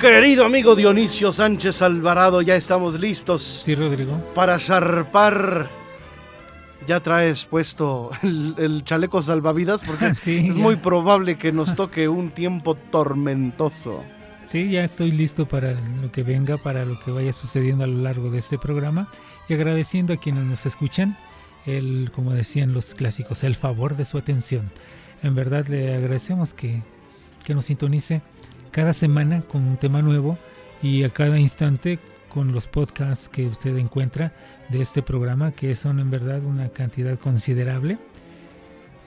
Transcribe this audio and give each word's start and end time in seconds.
Querido 0.00 0.44
amigo 0.44 0.74
Dionisio 0.76 1.32
Sánchez 1.32 1.82
Alvarado, 1.82 2.42
ya 2.42 2.56
estamos 2.56 2.98
listos 2.98 3.42
Sí, 3.64 3.74
Rodrigo. 3.74 4.12
para 4.34 4.58
zarpar. 4.58 5.68
Ya 6.86 7.00
traes 7.00 7.44
puesto 7.44 8.10
el, 8.22 8.54
el 8.56 8.84
chaleco 8.84 9.20
salvavidas 9.20 9.82
porque 9.84 10.14
Sí, 10.14 10.46
es 10.48 10.56
ya. 10.56 10.62
muy 10.62 10.76
probable 10.76 11.36
que 11.36 11.52
nos 11.52 11.74
toque 11.74 12.08
un 12.08 12.30
tiempo 12.30 12.74
tormentoso. 12.76 14.02
Sí, 14.46 14.70
ya 14.70 14.84
estoy 14.84 15.10
listo 15.10 15.46
para 15.46 15.72
lo 16.00 16.10
que 16.10 16.22
venga, 16.22 16.56
para 16.56 16.86
lo 16.86 16.98
que 17.00 17.10
vaya 17.10 17.32
sucediendo 17.34 17.84
a 17.84 17.86
lo 17.86 17.98
largo 18.02 18.30
de 18.30 18.38
este 18.38 18.56
programa 18.56 19.08
y 19.48 19.54
agradeciendo 19.54 20.14
a 20.14 20.16
quienes 20.16 20.44
nos 20.44 20.64
escuchan, 20.64 21.16
el, 21.66 22.10
como 22.14 22.32
decían 22.32 22.72
los 22.72 22.94
clásicos, 22.94 23.44
el 23.44 23.54
favor 23.56 23.94
de 23.96 24.06
su 24.06 24.16
atención. 24.16 24.70
En 25.22 25.34
verdad 25.34 25.66
le 25.66 25.94
agradecemos 25.94 26.54
que, 26.54 26.80
que 27.44 27.54
nos 27.54 27.66
sintonice 27.66 28.22
cada 28.70 28.92
semana 28.92 29.42
con 29.42 29.62
un 29.64 29.76
tema 29.76 30.02
nuevo 30.02 30.38
y 30.82 31.04
a 31.04 31.10
cada 31.10 31.38
instante 31.38 31.98
con 32.28 32.52
los 32.52 32.66
podcasts 32.66 33.28
que 33.28 33.46
usted 33.46 33.76
encuentra 33.78 34.32
de 34.68 34.80
este 34.82 35.02
programa, 35.02 35.52
que 35.52 35.74
son 35.74 35.98
en 35.98 36.10
verdad 36.10 36.44
una 36.44 36.68
cantidad 36.68 37.18
considerable. 37.18 37.98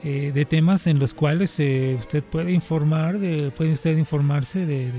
eh, 0.03 0.31
de 0.33 0.45
temas 0.45 0.87
en 0.87 0.97
los 0.97 1.13
cuales 1.13 1.59
eh, 1.59 1.95
usted 1.99 2.23
puede 2.23 2.51
informar, 2.51 3.19
de, 3.19 3.51
puede 3.55 3.71
usted 3.73 3.95
informarse 3.97 4.65
de, 4.65 4.87
de- 4.87 4.91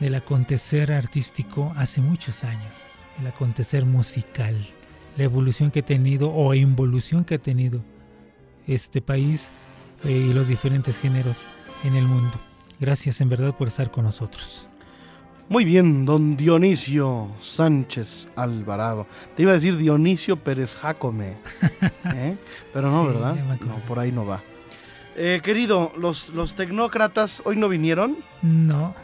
del 0.00 0.14
acontecer 0.14 0.92
artístico 0.92 1.72
hace 1.76 2.00
muchos 2.02 2.44
años, 2.44 2.76
el 3.20 3.26
acontecer 3.28 3.84
musical, 3.86 4.54
la 5.16 5.24
evolución 5.24 5.70
que 5.70 5.80
ha 5.80 5.84
tenido 5.84 6.30
o 6.30 6.52
involución 6.54 7.24
que 7.24 7.36
ha 7.36 7.38
tenido 7.38 7.80
este 8.66 9.00
país 9.00 9.50
eh, 10.04 10.12
y 10.12 10.32
los 10.34 10.48
diferentes 10.48 10.98
géneros 10.98 11.48
en 11.84 11.96
el 11.96 12.04
mundo. 12.04 12.38
Gracias 12.80 13.20
en 13.20 13.28
verdad 13.28 13.54
por 13.56 13.68
estar 13.68 13.90
con 13.90 14.04
nosotros. 14.04 14.68
Muy 15.48 15.64
bien, 15.64 16.04
don 16.04 16.36
Dionisio 16.36 17.28
Sánchez 17.40 18.28
Alvarado. 18.36 19.06
Te 19.34 19.42
iba 19.42 19.52
a 19.52 19.54
decir 19.54 19.76
Dionisio 19.76 20.36
Pérez 20.36 20.76
Jacome. 20.76 21.36
¿eh? 22.14 22.36
Pero 22.72 22.90
no, 22.90 23.02
Sí, 23.02 23.06
¿verdad? 23.08 23.36
No, 23.66 23.76
por 23.88 23.98
ahí 23.98 24.12
no 24.12 24.26
va. 24.26 24.42
Eh, 25.16 25.40
querido, 25.42 25.90
los, 25.96 26.28
los 26.30 26.54
tecnócratas 26.54 27.42
hoy 27.44 27.56
no 27.56 27.68
vinieron. 27.68 28.16
No, 28.42 28.94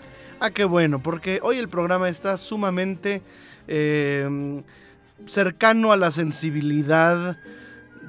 Ah, 0.40 0.50
qué 0.50 0.64
bueno, 0.64 1.02
porque 1.02 1.40
hoy 1.42 1.56
el 1.56 1.70
programa 1.70 2.10
está 2.10 2.36
sumamente 2.36 3.22
eh, 3.66 4.62
cercano 5.24 5.90
a 5.90 5.96
la 5.96 6.10
sensibilidad 6.10 7.38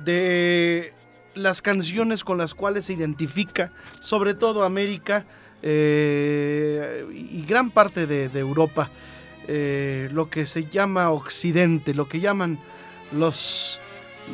de 0.03 0.93
las 1.33 1.61
canciones 1.61 2.25
con 2.25 2.37
las 2.37 2.53
cuales 2.53 2.85
se 2.85 2.93
identifica, 2.93 3.71
sobre 4.01 4.33
todo 4.33 4.63
América 4.63 5.25
eh, 5.61 7.05
y 7.13 7.41
gran 7.43 7.69
parte 7.71 8.05
de, 8.07 8.29
de 8.29 8.39
Europa, 8.39 8.89
eh, 9.47 10.09
lo 10.11 10.29
que 10.29 10.45
se 10.45 10.65
llama 10.65 11.09
Occidente, 11.11 11.93
lo 11.93 12.07
que 12.07 12.19
llaman 12.19 12.59
los, 13.11 13.79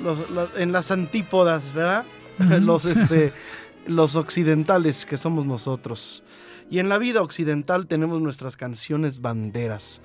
los- 0.04 0.30
los- 0.32 0.50
en 0.58 0.72
las 0.72 0.92
antípodas, 0.92 1.74
¿verdad? 1.74 2.06
Los, 2.62 2.86
este, 2.86 3.34
los 3.86 4.16
occidentales 4.16 5.06
que 5.06 5.18
somos 5.18 5.46
nosotros. 5.46 6.24
Y 6.72 6.80
en 6.80 6.90
la 6.90 6.98
vida 6.98 7.22
occidental 7.22 7.86
tenemos 7.86 8.20
nuestras 8.22 8.56
canciones 8.58 9.22
banderas, 9.22 10.02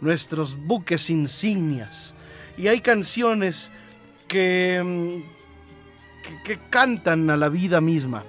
nuestros 0.00 0.56
buques 0.56 1.10
insignias. 1.10 2.14
Y 2.56 2.68
hay 2.68 2.80
canciones 2.80 3.72
que, 4.28 4.80
mm, 4.84 6.22
que, 6.22 6.42
que 6.44 6.58
cantan 6.68 7.28
a 7.30 7.36
la 7.36 7.48
vida 7.48 7.80
misma. 7.80 8.22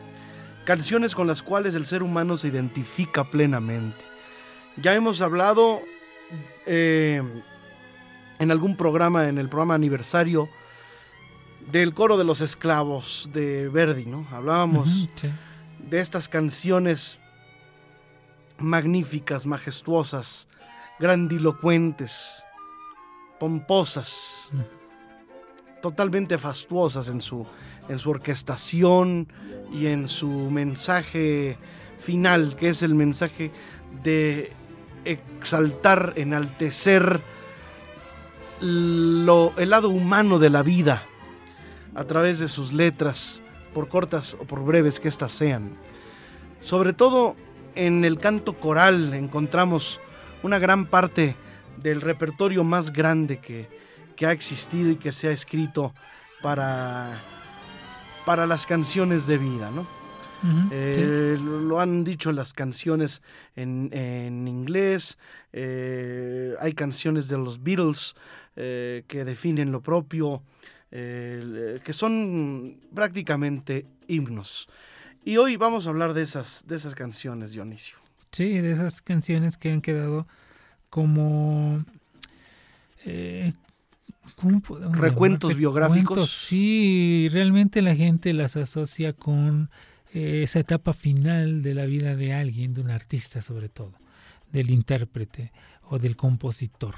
Canciones 0.66 1.16
con 1.16 1.27
las 1.27 1.41
cuales 1.41 1.75
el 1.75 1.85
ser 1.85 2.03
humano 2.03 2.38
se 2.38 2.47
identifica 2.47 3.23
plenamente. 3.23 4.03
Ya 4.77 4.94
hemos 4.94 5.22
hablado 5.22 5.81
eh, 6.66 7.22
en 8.39 8.51
algún 8.51 8.77
programa, 8.77 9.27
en 9.27 9.38
el 9.38 9.49
programa 9.49 9.75
aniversario, 9.75 10.49
del 11.72 11.94
coro 11.94 12.17
de 12.17 12.23
los 12.23 12.41
esclavos 12.41 13.29
de 13.33 13.69
Verdi, 13.69 14.05
¿no? 14.05 14.25
Hablábamos 14.31 15.07
sí. 15.16 15.29
de 15.77 15.99
estas 15.99 16.27
canciones 16.27 17.19
magníficas, 18.57 19.45
majestuosas, 19.45 20.47
grandilocuentes, 20.99 22.43
pomposas, 23.39 24.51
totalmente 25.81 26.38
fastuosas 26.38 27.08
en 27.08 27.22
su, 27.22 27.46
en 27.90 28.00
su 28.00 28.09
orquestación 28.09 29.28
y 29.74 29.88
en 29.88 30.08
su 30.08 30.30
mensaje 30.30 31.58
final, 32.00 32.56
que 32.56 32.69
es 32.69 32.84
el 32.84 32.96
mensaje 32.96 33.52
de 34.03 34.52
exaltar, 35.06 36.14
enaltecer 36.16 37.20
lo- 38.62 39.53
el 39.58 39.70
lado 39.70 39.90
humano 39.90 40.40
de 40.40 40.50
la 40.50 40.64
vida 40.64 41.03
a 41.96 42.03
través 42.06 42.40
de 42.40 42.47
sus 42.47 42.74
letras, 42.74 43.41
por 43.74 43.88
cortas 43.88 44.36
o 44.40 44.44
por 44.46 44.64
breves 44.64 45.00
que 45.00 45.08
éstas 45.08 45.31
sean. 45.31 45.72
Sobre 46.59 46.94
todo 46.94 47.36
en 47.75 48.06
el 48.06 48.18
canto 48.18 48.53
coral 48.53 49.14
encontramos 49.14 50.00
una 50.44 50.59
gran 50.59 50.86
parte 50.86 51.36
del 51.78 52.02
repertorio 52.02 52.64
más 52.64 52.94
grande 52.94 53.40
que, 53.40 53.68
que 54.22 54.28
ha 54.28 54.32
existido 54.34 54.92
y 54.92 54.98
que 54.98 55.12
se 55.12 55.30
ha 55.30 55.32
escrito 55.32 55.96
para, 56.44 57.09
para 58.24 58.46
las 58.46 58.68
canciones 58.68 59.26
de 59.26 59.40
vida, 59.40 59.72
¿no? 59.72 59.88
Eh, 60.72 61.40
lo, 61.42 61.59
lo 61.59 61.82
han 61.82 62.04
dicho 62.04 62.32
las 62.32 62.54
canciones 62.54 63.24
en, 63.56 63.90
en 63.92 64.48
inglés, 64.48 65.18
eh, 65.54 66.54
hay 66.59 66.74
canciones 66.74 67.30
de 67.30 67.40
los 67.40 67.64
Beatles 67.64 68.14
eh, 68.56 69.06
que 69.08 69.26
definen 69.26 69.72
lo 69.72 69.82
propio, 69.82 70.44
que 70.92 71.92
son 71.92 72.80
prácticamente 72.94 73.88
himnos. 74.08 74.70
Y 75.26 75.38
hoy 75.38 75.56
vamos 75.58 75.88
a 75.88 75.90
hablar 75.90 76.14
de 76.14 76.22
esas, 76.22 76.68
de 76.68 76.76
esas 76.76 76.94
canciones, 76.94 77.53
Dionisio. 77.53 77.98
Sí, 78.32 78.59
de 78.59 78.72
esas 78.72 79.02
canciones 79.02 79.58
que 79.58 79.72
han 79.72 79.82
quedado 79.82 80.28
como... 80.92 81.80
eh, 84.28 84.32
¿cómo 84.36 84.62
podemos 84.62 84.98
Recuentos 84.98 85.50
llamar? 85.52 85.59
biográficos. 85.59 86.09
Recuentos, 86.09 86.32
sí, 86.32 87.30
realmente 87.32 87.82
la 87.82 87.96
gente 87.96 88.34
las 88.34 88.56
asocia 88.56 89.14
con 89.14 89.70
eh, 90.14 90.42
esa 90.44 90.59
etapa 90.59 90.94
final 90.94 91.62
de 91.62 91.74
la 91.74 91.86
vida 91.86 92.16
de 92.16 92.34
alguien, 92.34 92.74
de 92.74 92.82
un 92.82 92.92
artista 92.92 93.42
sobre 93.42 93.70
todo, 93.70 93.94
del 94.52 94.70
intérprete 94.70 95.52
o 95.84 96.00
del 96.00 96.16
compositor. 96.16 96.96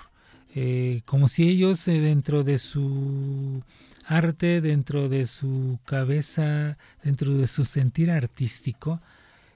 Eh, 0.55 1.01
como 1.05 1.27
si 1.27 1.49
ellos 1.49 1.87
eh, 1.87 1.99
dentro 1.99 2.43
de 2.43 2.59
su 2.59 3.63
arte, 4.05 4.61
dentro 4.61 5.09
de 5.09 5.25
su 5.25 5.79
cabeza, 5.85 6.77
dentro 7.03 7.33
de 7.33 7.47
su 7.47 7.65
sentir 7.65 8.11
artístico, 8.11 8.99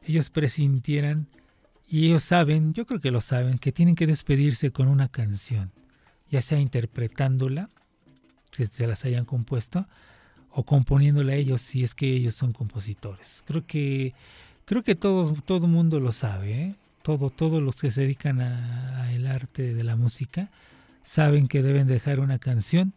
ellos 0.08 0.30
presintieran 0.30 1.28
y 1.88 2.08
ellos 2.08 2.24
saben, 2.24 2.74
yo 2.74 2.86
creo 2.86 3.00
que 3.00 3.12
lo 3.12 3.22
saben, 3.22 3.60
que 3.60 3.72
tienen 3.72 3.96
que 3.96 4.08
despedirse 4.08 4.72
con 4.72 4.88
una 4.88 5.08
canción, 5.08 5.72
ya 6.32 6.42
sea 6.42 6.60
interpretándola, 6.60 7.70
que 8.52 8.66
se 8.68 8.88
las 8.88 9.06
hayan 9.06 9.26
compuesto, 9.26 9.88
o 10.52 10.64
componiéndola 10.64 11.36
ellos 11.36 11.62
si 11.62 11.84
es 11.84 11.94
que 11.94 12.12
ellos 12.12 12.36
son 12.36 12.54
compositores. 12.54 13.44
Creo 13.46 13.66
que 13.66 14.14
creo 14.66 14.84
que 14.84 14.96
todo 14.96 15.34
todo 15.46 15.68
mundo 15.68 16.00
lo 16.00 16.12
sabe, 16.12 16.62
¿eh? 16.62 16.76
todo 17.04 17.30
todos 17.30 17.62
los 17.62 17.76
que 17.76 17.92
se 17.92 18.02
dedican 18.02 18.42
a- 18.42 19.08
al 19.08 19.28
arte 19.28 19.74
de 19.74 19.84
la 19.84 19.96
música 19.96 20.50
saben 21.04 21.48
que 21.48 21.62
deben 21.64 21.88
dejar 21.88 22.20
una 22.20 22.40
canción 22.40 22.94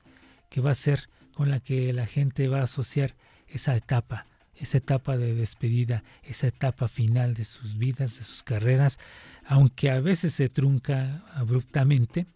que 0.48 0.60
va 0.60 0.70
a 0.72 0.74
ser 0.74 1.08
con 1.34 1.50
la 1.50 1.60
que 1.60 1.92
la 1.92 2.06
gente 2.06 2.48
va 2.48 2.60
a 2.60 2.64
asociar 2.64 3.14
esa 3.48 3.76
etapa, 3.76 4.26
esa 4.56 4.78
etapa 4.78 5.16
de 5.16 5.34
despedida, 5.34 6.02
esa 6.24 6.48
etapa 6.48 6.88
final 6.88 7.34
de 7.34 7.44
sus 7.44 7.76
vidas, 7.78 8.16
de 8.18 8.24
sus 8.24 8.42
carreras, 8.42 8.98
aunque 9.46 9.90
a 9.90 10.00
veces 10.00 10.34
se 10.34 10.48
trunca 10.48 11.22
abruptamente, 11.34 12.26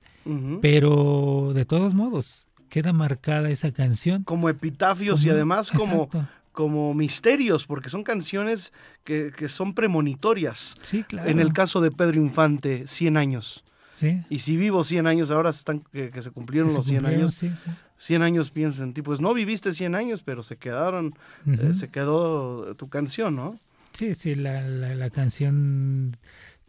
Pero 0.61 1.53
de 1.55 1.65
todos 1.65 1.95
modos, 1.95 2.47
queda 2.69 2.93
marcada 2.93 3.51
esa 3.51 3.73
canción. 3.73 4.25
Como 4.25 4.49
epitafios 4.49 5.25
y 5.25 5.31
además 5.31 5.71
como, 5.71 6.05
exacto. 6.05 6.27
como 6.53 6.95
misterios, 6.95 7.67
porque 7.67 7.91
son 7.91 8.03
canciones 8.03 8.73
que, 9.05 9.33
que 9.37 9.49
son 9.49 9.75
premonitorias. 9.75 10.75
Sí, 10.83 11.05
claro. 11.05 11.29
En 11.29 11.39
el 11.41 11.53
caso 11.53 11.81
de 11.81 11.91
Pedro 11.91 12.21
Infante, 12.21 12.87
100 12.87 13.17
años. 13.17 13.65
Sí. 13.91 14.23
Y 14.29 14.41
si 14.41 14.57
vivo 14.57 14.83
100 14.83 15.07
años, 15.07 15.31
ahora 15.31 15.51
están 15.51 15.81
que, 15.93 16.11
que 16.11 16.21
se 16.21 16.33
cumplieron 16.33 16.69
que 16.69 16.73
se 16.73 16.79
los 16.79 16.87
100 16.87 16.99
cumplieron, 16.99 17.23
años. 17.23 17.35
sí, 17.35 17.51
sí. 17.63 17.71
100 17.99 18.23
años 18.23 18.51
pienso 18.51 18.83
en 18.83 18.93
ti. 18.93 19.03
Pues 19.03 19.21
no 19.21 19.33
viviste 19.35 19.73
100 19.73 19.95
años, 19.95 20.23
pero 20.25 20.43
se 20.43 20.57
quedaron, 20.57 21.15
eh, 21.47 21.75
se 21.75 21.89
quedó 21.89 22.75
tu 22.75 22.89
canción, 22.89 23.37
¿no? 23.37 23.59
Sí, 23.93 24.15
sí, 24.15 24.35
la, 24.35 24.61
la, 24.63 24.97
la 24.97 25.11
canción 25.11 26.17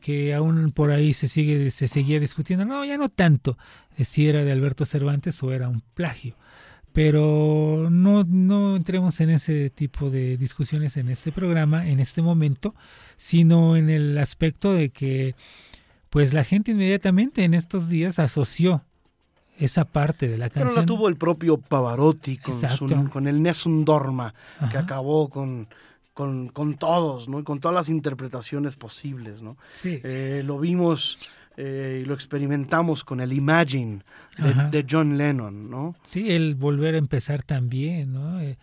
que 0.05 0.35
aún 0.35 0.71
por 0.71 0.91
ahí 0.91 1.13
se 1.13 1.27
sigue 1.27 1.71
se 1.71 1.87
seguía 1.87 2.19
discutiendo. 2.19 2.63
No, 2.65 2.85
ya 2.85 2.97
no 2.97 3.09
tanto 3.09 3.57
eh, 3.97 4.03
si 4.05 4.27
era 4.27 4.43
de 4.43 4.51
Alberto 4.51 4.85
Cervantes 4.85 5.41
o 5.41 5.51
era 5.51 5.67
un 5.67 5.81
plagio. 5.95 6.35
Pero 6.93 7.89
no, 7.91 8.23
no 8.23 8.75
entremos 8.77 9.19
en 9.19 9.29
ese 9.31 9.69
tipo 9.69 10.09
de 10.09 10.37
discusiones 10.37 10.95
en 10.95 11.09
este 11.09 11.31
programa, 11.33 11.87
en 11.89 11.99
este 11.99 12.21
momento, 12.21 12.73
sino 13.17 13.75
en 13.75 13.89
el 13.89 14.17
aspecto 14.17 14.71
de 14.73 14.89
que 14.91 15.35
pues 16.09 16.33
la 16.33 16.43
gente 16.45 16.71
inmediatamente 16.71 17.43
en 17.43 17.53
estos 17.53 17.89
días 17.89 18.17
asoció 18.19 18.83
esa 19.57 19.83
parte 19.85 20.29
de 20.29 20.37
la 20.37 20.47
Pero 20.49 20.65
canción. 20.67 20.83
la 20.83 20.85
tuvo 20.85 21.09
el 21.09 21.17
propio 21.17 21.57
Pavarotti 21.57 22.37
con, 22.37 22.53
su- 22.69 23.09
con 23.09 23.27
el 23.27 23.41
Nessun 23.41 23.83
Dorma, 23.83 24.33
que 24.71 24.77
acabó 24.77 25.29
con, 25.29 25.67
con, 26.15 26.47
con 26.47 26.75
todos, 26.75 27.29
¿no? 27.29 27.39
Y 27.39 27.43
con 27.43 27.59
todas 27.59 27.75
las 27.75 27.89
interpretaciones 27.89 28.75
posibles, 28.75 29.43
¿no? 29.43 29.57
Sí. 29.69 29.99
Eh, 30.01 30.41
lo 30.43 30.57
vimos 30.57 31.19
eh, 31.57 32.01
y 32.01 32.05
lo 32.05 32.13
experimentamos 32.15 33.03
con 33.03 33.19
el 33.19 33.33
Imagine 33.33 33.99
de 34.71 34.85
John 34.89 35.17
Lennon, 35.17 35.69
¿no? 35.69 35.93
Sí, 36.03 36.31
el 36.31 36.55
volver 36.55 36.95
a 36.95 36.97
empezar 36.97 37.43
también, 37.43 38.13
¿no? 38.13 38.41
Eh, 38.41 38.57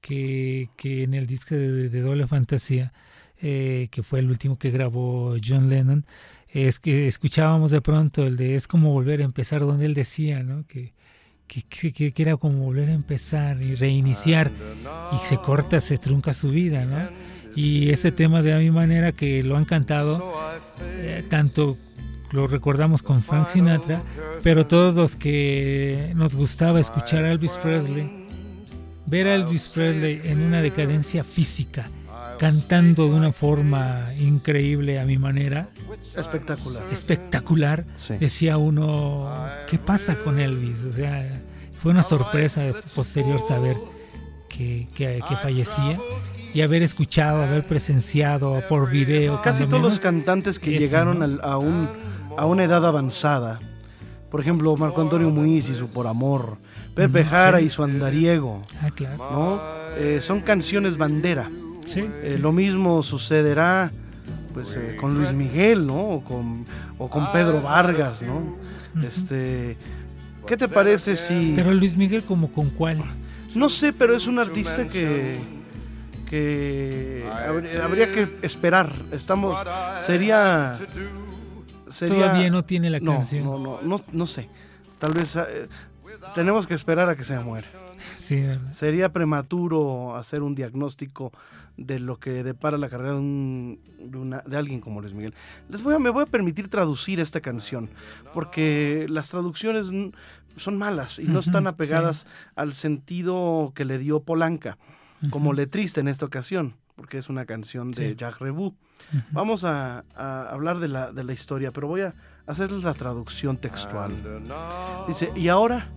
que, 0.00 0.70
que 0.76 1.02
en 1.02 1.14
el 1.14 1.26
disco 1.26 1.56
de, 1.56 1.88
de 1.88 2.00
Doble 2.00 2.26
Fantasía, 2.26 2.92
eh, 3.40 3.88
que 3.90 4.04
fue 4.04 4.20
el 4.20 4.30
último 4.30 4.56
que 4.56 4.70
grabó 4.70 5.36
John 5.44 5.68
Lennon, 5.68 6.06
es 6.48 6.78
que 6.78 7.08
escuchábamos 7.08 7.72
de 7.72 7.80
pronto 7.80 8.24
el 8.24 8.36
de 8.36 8.54
es 8.54 8.68
como 8.68 8.92
volver 8.92 9.20
a 9.22 9.24
empezar, 9.24 9.60
donde 9.60 9.86
él 9.86 9.94
decía, 9.94 10.44
¿no? 10.44 10.64
Que, 10.68 10.92
que, 11.68 11.92
que- 11.92 12.12
que- 12.12 12.22
era 12.22 12.36
como 12.36 12.64
volver 12.64 12.88
a 12.88 12.92
empezar 12.92 13.60
y 13.62 13.74
reiniciar, 13.74 14.50
y 15.12 15.26
se 15.26 15.36
corta, 15.36 15.80
se 15.80 15.98
trunca 15.98 16.32
su 16.32 16.48
vida, 16.50 16.84
¿no? 16.86 16.98
Y 17.54 17.90
ese 17.90 18.10
tema 18.12 18.40
de 18.42 18.54
a 18.54 18.58
mi 18.58 18.70
manera 18.70 19.12
que 19.12 19.42
lo 19.42 19.56
han 19.58 19.66
cantado, 19.66 20.34
eh, 20.80 21.22
tanto 21.28 21.76
lo 22.32 22.46
recordamos 22.46 23.02
con 23.02 23.22
Frank 23.22 23.48
Sinatra, 23.48 24.00
pero 24.42 24.66
todos 24.66 24.94
los 24.94 25.16
que 25.16 26.12
nos 26.14 26.34
gustaba 26.34 26.80
escuchar 26.80 27.24
a 27.24 27.32
Elvis 27.32 27.52
Presley, 27.62 28.10
ver 29.04 29.26
a 29.26 29.34
Elvis 29.34 29.68
Presley 29.68 30.22
en 30.24 30.40
una 30.40 30.62
decadencia 30.62 31.22
física, 31.24 31.90
cantando 32.42 33.08
de 33.08 33.14
una 33.14 33.32
forma 33.32 34.08
increíble 34.18 34.98
a 34.98 35.04
mi 35.04 35.16
manera, 35.16 35.68
Espectacular. 36.16 36.82
espectacular, 36.90 37.84
Sí. 37.96 38.14
decía 38.18 38.56
uno, 38.58 39.30
¿qué 39.68 39.78
pasa 39.78 40.16
con 40.16 40.40
Elvis? 40.40 40.84
O 40.84 40.92
sea, 40.92 41.40
fue 41.80 41.92
una 41.92 42.02
sorpresa 42.02 42.62
posterior 42.96 43.38
saber 43.40 43.76
que, 44.48 44.88
que- 44.92 45.22
que 45.28 45.36
fallecía 45.36 45.98
y 46.52 46.62
haber 46.62 46.82
escuchado, 46.82 47.44
haber 47.44 47.64
presenciado 47.64 48.60
por 48.68 48.90
video. 48.90 49.40
Casi 49.42 49.64
todos 49.66 49.80
los 49.80 49.92
menos, 49.92 50.00
cantantes 50.02 50.58
que 50.58 50.72
eso, 50.72 50.80
llegaron 50.80 51.20
¿no? 51.20 51.42
a, 51.44 51.58
un, 51.58 51.88
a 52.36 52.44
una 52.44 52.64
edad 52.64 52.84
avanzada, 52.84 53.60
por 54.32 54.40
ejemplo, 54.40 54.76
Marco 54.76 55.00
Antonio 55.00 55.30
Muiz 55.30 55.68
y 55.68 55.76
su 55.76 55.86
Por 55.88 56.08
Amor, 56.08 56.56
Pepe 56.96 57.20
Ujú, 57.20 57.30
Jara 57.30 57.58
sí. 57.60 57.66
y 57.66 57.68
su 57.70 57.84
Andariego, 57.84 58.60
Ah, 58.82 58.90
claro. 58.90 59.16
¿no? 59.30 59.60
Eh, 59.96 60.20
son 60.22 60.40
canciones 60.40 60.96
bandera. 60.96 61.48
Sí, 61.86 62.00
Eh. 62.00 62.38
Lo 62.40 62.52
mismo 62.52 63.02
sucederá 63.02 63.90
pues, 64.54 64.76
eh, 64.76 64.96
con 65.00 65.14
Luis 65.14 65.32
Miguel, 65.32 65.86
¿no? 65.86 66.00
O 66.00 66.24
con, 66.24 66.64
o 66.98 67.08
con 67.08 67.30
Pedro 67.32 67.62
Vargas, 67.62 68.22
¿no? 68.22 68.56
Este, 69.02 69.76
¿Qué 70.46 70.56
te 70.56 70.68
parece 70.68 71.16
si...? 71.16 71.52
Pero 71.54 71.72
Luis 71.72 71.96
Miguel 71.96 72.22
como 72.24 72.52
con 72.52 72.70
cuál? 72.70 72.98
No 73.54 73.68
sé, 73.68 73.92
pero 73.92 74.14
es 74.14 74.26
un 74.26 74.38
artista 74.38 74.88
que 74.88 75.38
que 76.32 77.28
habría, 77.30 77.84
habría 77.84 78.10
que 78.10 78.26
esperar. 78.40 78.90
Estamos 79.12 79.54
sería 80.00 80.74
sería 81.88 82.16
Todavía 82.16 82.48
no 82.50 82.64
tiene 82.64 82.88
la 82.88 83.00
no, 83.00 83.16
canción. 83.16 83.44
no, 83.44 83.58
no, 83.58 83.78
no, 83.82 84.00
no 84.10 84.24
sé. 84.26 84.48
Tal 84.98 85.12
vez 85.12 85.36
eh, 85.36 85.68
tenemos 86.34 86.66
que 86.66 86.72
esperar 86.72 87.10
a 87.10 87.16
que 87.16 87.24
se 87.24 87.38
muera. 87.38 87.66
Sería 88.72 89.12
prematuro 89.12 90.16
hacer 90.16 90.42
un 90.42 90.54
diagnóstico 90.54 91.32
de 91.76 91.98
lo 92.00 92.18
que 92.18 92.42
depara 92.44 92.76
la 92.78 92.88
carrera 92.88 93.12
de, 93.14 93.18
un- 93.18 93.80
de 93.98 94.18
una- 94.18 94.40
de 94.40 94.56
alguien 94.56 94.80
como 94.80 95.00
Luis 95.00 95.14
Miguel. 95.14 95.34
Les 95.68 95.82
voy 95.82 95.94
a, 95.94 95.98
me 95.98 96.10
voy 96.10 96.22
a 96.22 96.26
permitir 96.26 96.68
traducir 96.68 97.18
esta 97.20 97.40
canción, 97.40 97.88
porque 98.34 99.06
las 99.08 99.30
traducciones 99.30 99.90
son 100.56 100.76
malas 100.78 101.18
y 101.18 101.24
no 101.24 101.38
están 101.40 101.66
apegadas 101.66 102.26
al 102.56 102.74
sentido 102.74 103.72
que 103.74 103.84
le 103.86 103.98
dio 103.98 104.20
Polanca, 104.20 104.76
como 105.30 105.52
letrista 105.52 106.00
en 106.00 106.08
esta 106.08 106.26
ocasión, 106.26 106.74
porque 106.96 107.16
es 107.18 107.28
una 107.30 107.46
canción 107.46 107.88
de 107.88 108.10
Sí. 108.10 108.14
Jacques 108.16 108.40
Rebou. 108.40 108.66
Ujú. 109.12 109.22
Vamos 109.32 109.64
a, 109.64 110.04
a 110.14 110.50
hablar 110.50 110.78
de 110.78 110.88
la, 110.88 111.10
de 111.12 111.24
la 111.24 111.32
historia, 111.32 111.72
pero 111.72 111.86
voy 111.88 112.02
a 112.02 112.14
hacerles 112.46 112.82
la 112.84 112.92
traducción 112.94 113.56
textual. 113.56 114.10
Dice, 115.08 115.30
y 115.34 115.48
ahora 115.48 115.90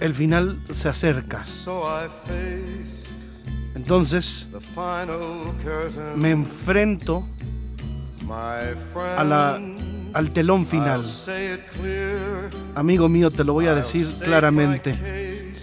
el 0.00 0.14
final 0.14 0.58
se 0.70 0.88
acerca. 0.88 1.42
Entonces 3.74 4.48
me 6.16 6.30
enfrento 6.30 7.26
a 9.16 9.24
la, 9.24 9.60
al 10.12 10.30
telón 10.30 10.66
final. 10.66 11.04
Amigo 12.74 13.08
mío, 13.08 13.30
te 13.30 13.44
lo 13.44 13.52
voy 13.52 13.66
a 13.66 13.74
decir 13.74 14.06
claramente. 14.20 15.54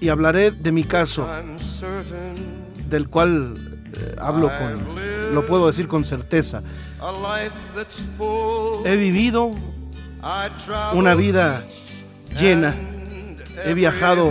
Y 0.00 0.08
hablaré 0.08 0.50
de 0.50 0.72
mi 0.72 0.84
caso, 0.84 1.28
del 2.88 3.08
cual 3.08 3.54
eh, 3.92 4.16
hablo 4.18 4.48
con, 4.48 5.34
lo 5.34 5.46
puedo 5.46 5.66
decir 5.66 5.88
con 5.88 6.04
certeza. 6.04 6.62
He 8.84 8.96
vivido 8.96 9.50
una 10.94 11.14
vida 11.14 11.64
llena. 12.38 12.74
He 13.64 13.74
viajado 13.74 14.30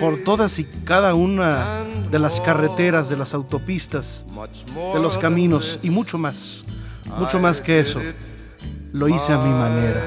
por 0.00 0.18
todas 0.24 0.58
y 0.58 0.64
cada 0.84 1.14
una 1.14 1.84
de 2.10 2.18
las 2.18 2.40
carreteras, 2.40 3.08
de 3.08 3.16
las 3.16 3.34
autopistas, 3.34 4.24
de 4.94 5.00
los 5.02 5.18
caminos 5.18 5.78
y 5.82 5.90
mucho 5.90 6.18
más. 6.18 6.64
Mucho 7.18 7.38
más 7.38 7.60
que 7.60 7.78
eso. 7.80 8.00
Lo 8.92 9.08
hice 9.08 9.32
a 9.32 9.38
mi 9.38 9.50
manera. 9.50 10.04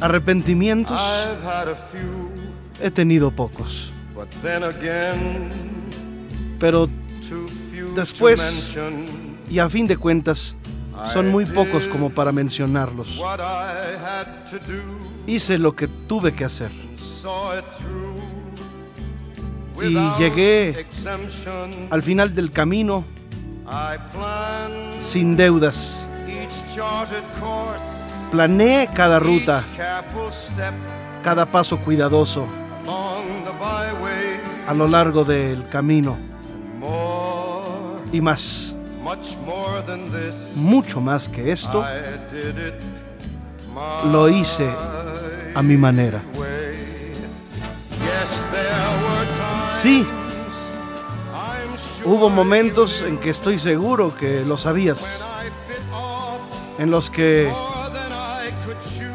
Arrepentimientos 0.00 0.98
he 2.82 2.90
tenido 2.90 3.30
pocos. 3.30 3.90
Pero, 6.58 6.88
Después- 7.94 8.40
y 9.50 9.58
a 9.58 9.68
fin 9.68 9.86
de 9.86 9.96
cuentas, 9.96 10.56
son 11.12 11.30
muy 11.30 11.46
pocos 11.46 11.86
como 11.88 12.10
para 12.10 12.32
mencionarlos. 12.32 13.20
Hice 15.26 15.58
lo 15.58 15.74
que 15.74 15.88
tuve 15.88 16.34
que 16.34 16.44
hacer. 16.44 16.70
Y 19.82 19.94
llegué 20.18 20.86
Al 21.90 22.02
final 22.02 22.34
del 22.34 22.50
camino, 22.50 23.04
sin 24.98 25.36
deudas. 25.36 26.06
Planeé 28.30 28.88
cada 28.94 29.18
ruta, 29.18 29.64
cada 31.22 31.46
paso 31.46 31.78
cuidadoso 31.78 32.46
a 34.66 34.74
lo 34.74 34.86
largo 34.86 35.24
del 35.24 35.68
camino. 35.68 36.16
Y 38.12 38.20
más, 38.20 38.74
mucho 40.54 41.00
más 41.00 41.28
que 41.28 41.52
esto, 41.52 41.84
lo 44.12 44.28
hice 44.28 44.70
a 45.54 45.62
mi 45.62 45.76
manera. 45.76 46.22
Sí, 49.72 50.06
hubo 52.04 52.28
momentos 52.28 53.02
en 53.02 53.18
que 53.18 53.30
estoy 53.30 53.58
seguro 53.58 54.14
que 54.14 54.44
lo 54.44 54.56
sabías, 54.56 55.24
en 56.78 56.90
los 56.90 57.08
que, 57.08 57.50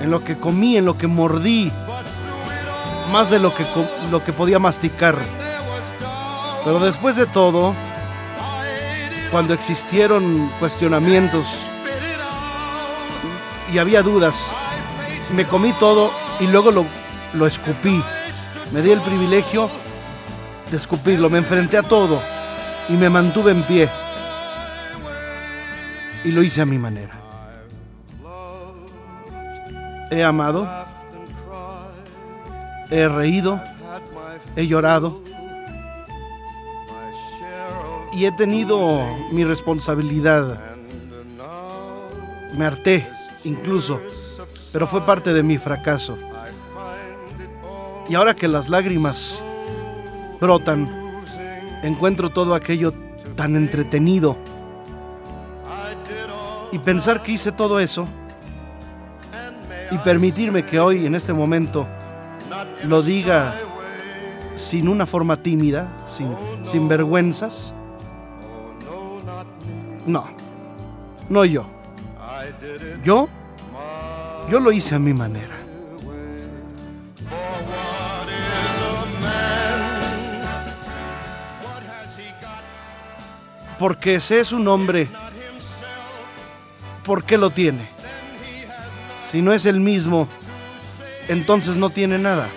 en 0.02 0.10
lo 0.10 0.24
que 0.24 0.38
comí, 0.38 0.78
en 0.78 0.86
lo 0.86 0.98
que 0.98 1.08
mordí, 1.08 1.72
más 3.12 3.30
de 3.30 3.40
lo 3.40 3.54
que, 3.54 3.66
lo 4.12 4.24
que 4.24 4.34
podía 4.34 4.58
masticar. 4.58 5.16
Pero 6.64 6.80
después 6.80 7.16
de 7.16 7.28
todo, 7.28 7.76
cuando 9.32 9.54
existieron 9.54 10.50
cuestionamientos 10.60 11.46
y 13.74 13.78
había 13.78 14.02
dudas. 14.02 14.52
Me 15.34 15.46
comí 15.46 15.74
todo 15.74 16.12
y 16.40 16.48
luego 16.48 16.72
lo, 16.72 16.86
lo 17.34 17.48
escupí. 17.48 18.02
Me 18.72 18.82
di 18.82 18.92
el 18.92 19.02
privilegio 19.02 19.70
de 20.72 20.78
escupirlo. 20.78 21.30
Me 21.30 21.40
enfrenté 21.40 21.78
a 21.78 21.84
todo 21.84 22.20
y 22.90 22.94
me 22.94 23.10
mantuve 23.10 23.52
en 23.52 23.64
pie. 23.64 23.90
Y 26.24 26.32
lo 26.32 26.44
hice 26.44 26.62
a 26.62 26.66
mi 26.66 26.78
manera. 26.78 27.14
He 30.12 30.24
amado, 30.24 30.68
he 32.92 33.08
reído, 33.08 33.60
he 34.56 34.68
llorado 34.68 35.20
y 38.16 38.26
he 38.26 38.32
tenido 38.32 39.04
mi 39.32 39.44
responsabilidad. 39.44 40.60
Me 42.58 42.66
harté 42.66 43.08
incluso, 43.44 44.00
pero 44.72 44.88
fue 44.88 45.06
parte 45.06 45.34
de 45.34 45.44
mi 45.44 45.58
fracaso. 45.58 46.18
Y 48.08 48.16
ahora 48.16 48.36
que 48.36 48.48
las 48.48 48.70
lágrimas 48.70 49.44
brotan, 50.40 50.88
encuentro 51.84 52.30
todo 52.30 52.56
aquello 52.56 52.94
tan 53.36 53.56
entretenido. 53.56 54.38
Y 56.72 56.80
pensar 56.80 57.22
que 57.22 57.34
hice 57.34 57.52
todo 57.52 57.80
eso 57.80 58.08
y 59.92 59.98
permitirme 60.00 60.66
que 60.66 60.80
hoy, 60.80 61.06
en 61.06 61.16
este 61.16 61.34
momento, 61.34 61.88
lo 62.84 63.02
diga 63.02 63.56
sin 64.56 64.88
una 64.88 65.06
forma 65.06 65.38
tímida, 65.38 65.88
sin, 66.64 66.88
vergüenzas. 66.88 67.74
No, 70.06 70.28
no 71.30 71.46
yo. 71.46 71.66
Yo, 73.04 73.28
yo 74.50 74.60
lo 74.60 74.72
hice 74.72 74.96
a 74.96 75.00
mi 75.00 75.14
manera. 75.14 75.56
Porque 83.80 84.16
ese 84.16 84.40
es 84.40 84.52
un 84.52 84.68
hombre. 84.68 85.08
¿Por 87.04 87.24
qué 87.24 87.38
lo 87.38 87.50
tiene? 87.50 87.90
Si 89.30 89.42
no 89.42 89.52
es 89.54 89.66
el 89.66 89.80
mismo, 89.80 90.28
entonces 91.28 91.78
no 91.78 91.90
tiene 91.90 92.18
nada. 92.18 92.48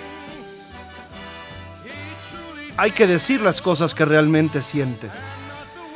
Hay 2.76 2.92
que 2.92 3.06
decir 3.06 3.40
las 3.40 3.60
cosas 3.60 3.94
que 3.94 4.04
realmente 4.04 4.62
siente 4.62 5.10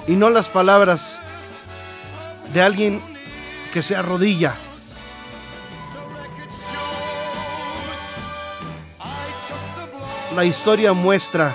y 0.09 0.13
no 0.13 0.31
las 0.31 0.49
palabras 0.49 1.21
de 2.53 2.63
alguien 2.63 3.01
que 3.73 3.83
se 3.83 3.97
arrodilla. 3.97 4.55
La 10.35 10.45
historia 10.45 10.93
muestra 10.93 11.55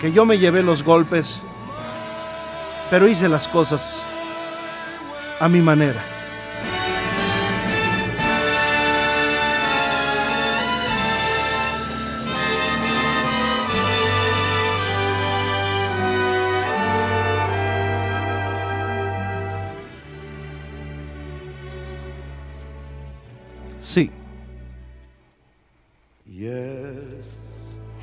que 0.00 0.12
yo 0.12 0.24
me 0.24 0.38
llevé 0.38 0.62
los 0.62 0.82
golpes, 0.82 1.40
pero 2.90 3.06
hice 3.06 3.28
las 3.28 3.46
cosas 3.48 4.02
a 5.38 5.48
mi 5.48 5.60
manera. 5.60 6.02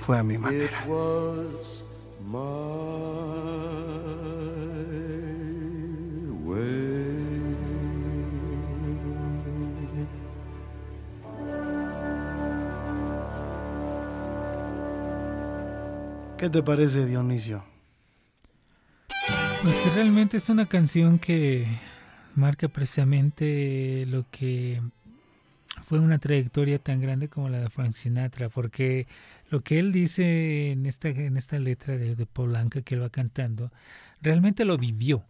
Fue 0.10 0.18
a 0.18 0.24
mi 0.24 0.34
it 0.34 0.40
manera. 0.40 0.86
was 0.88 1.84
my 2.26 2.34
way. 6.44 6.80
¿Qué 16.40 16.50
te 16.50 16.64
parece, 16.64 17.06
Dionisio? 17.06 17.64
Pues 19.62 19.78
que 19.80 19.92
realmente 19.92 20.38
es 20.38 20.50
una 20.50 20.66
canción 20.66 21.20
que 21.20 21.68
marca 22.34 22.68
precisamente 22.68 24.08
lo 24.08 24.26
que 24.32 24.82
fue 25.84 26.00
una 26.00 26.20
trayectoria 26.20 26.80
tan 26.80 27.02
grande 27.02 27.30
como 27.30 27.50
la 27.50 27.60
de 27.60 27.70
Frank 27.70 27.94
Sinatra, 27.96 28.50
porque 28.50 29.08
lo 29.50 29.62
que 29.62 29.80
él 29.80 29.92
dice 29.92 30.72
en 30.72 30.86
esta, 30.86 31.10
en 31.10 31.38
esta 31.38 31.60
letra 31.60 31.98
de, 31.98 32.16
de 32.16 32.26
Polanca 32.26 32.82
que 32.82 32.96
él 32.96 33.02
va 33.04 33.10
cantando, 33.10 33.72
realmente 34.22 34.66
lo 34.66 34.78
vivió. 34.78 35.26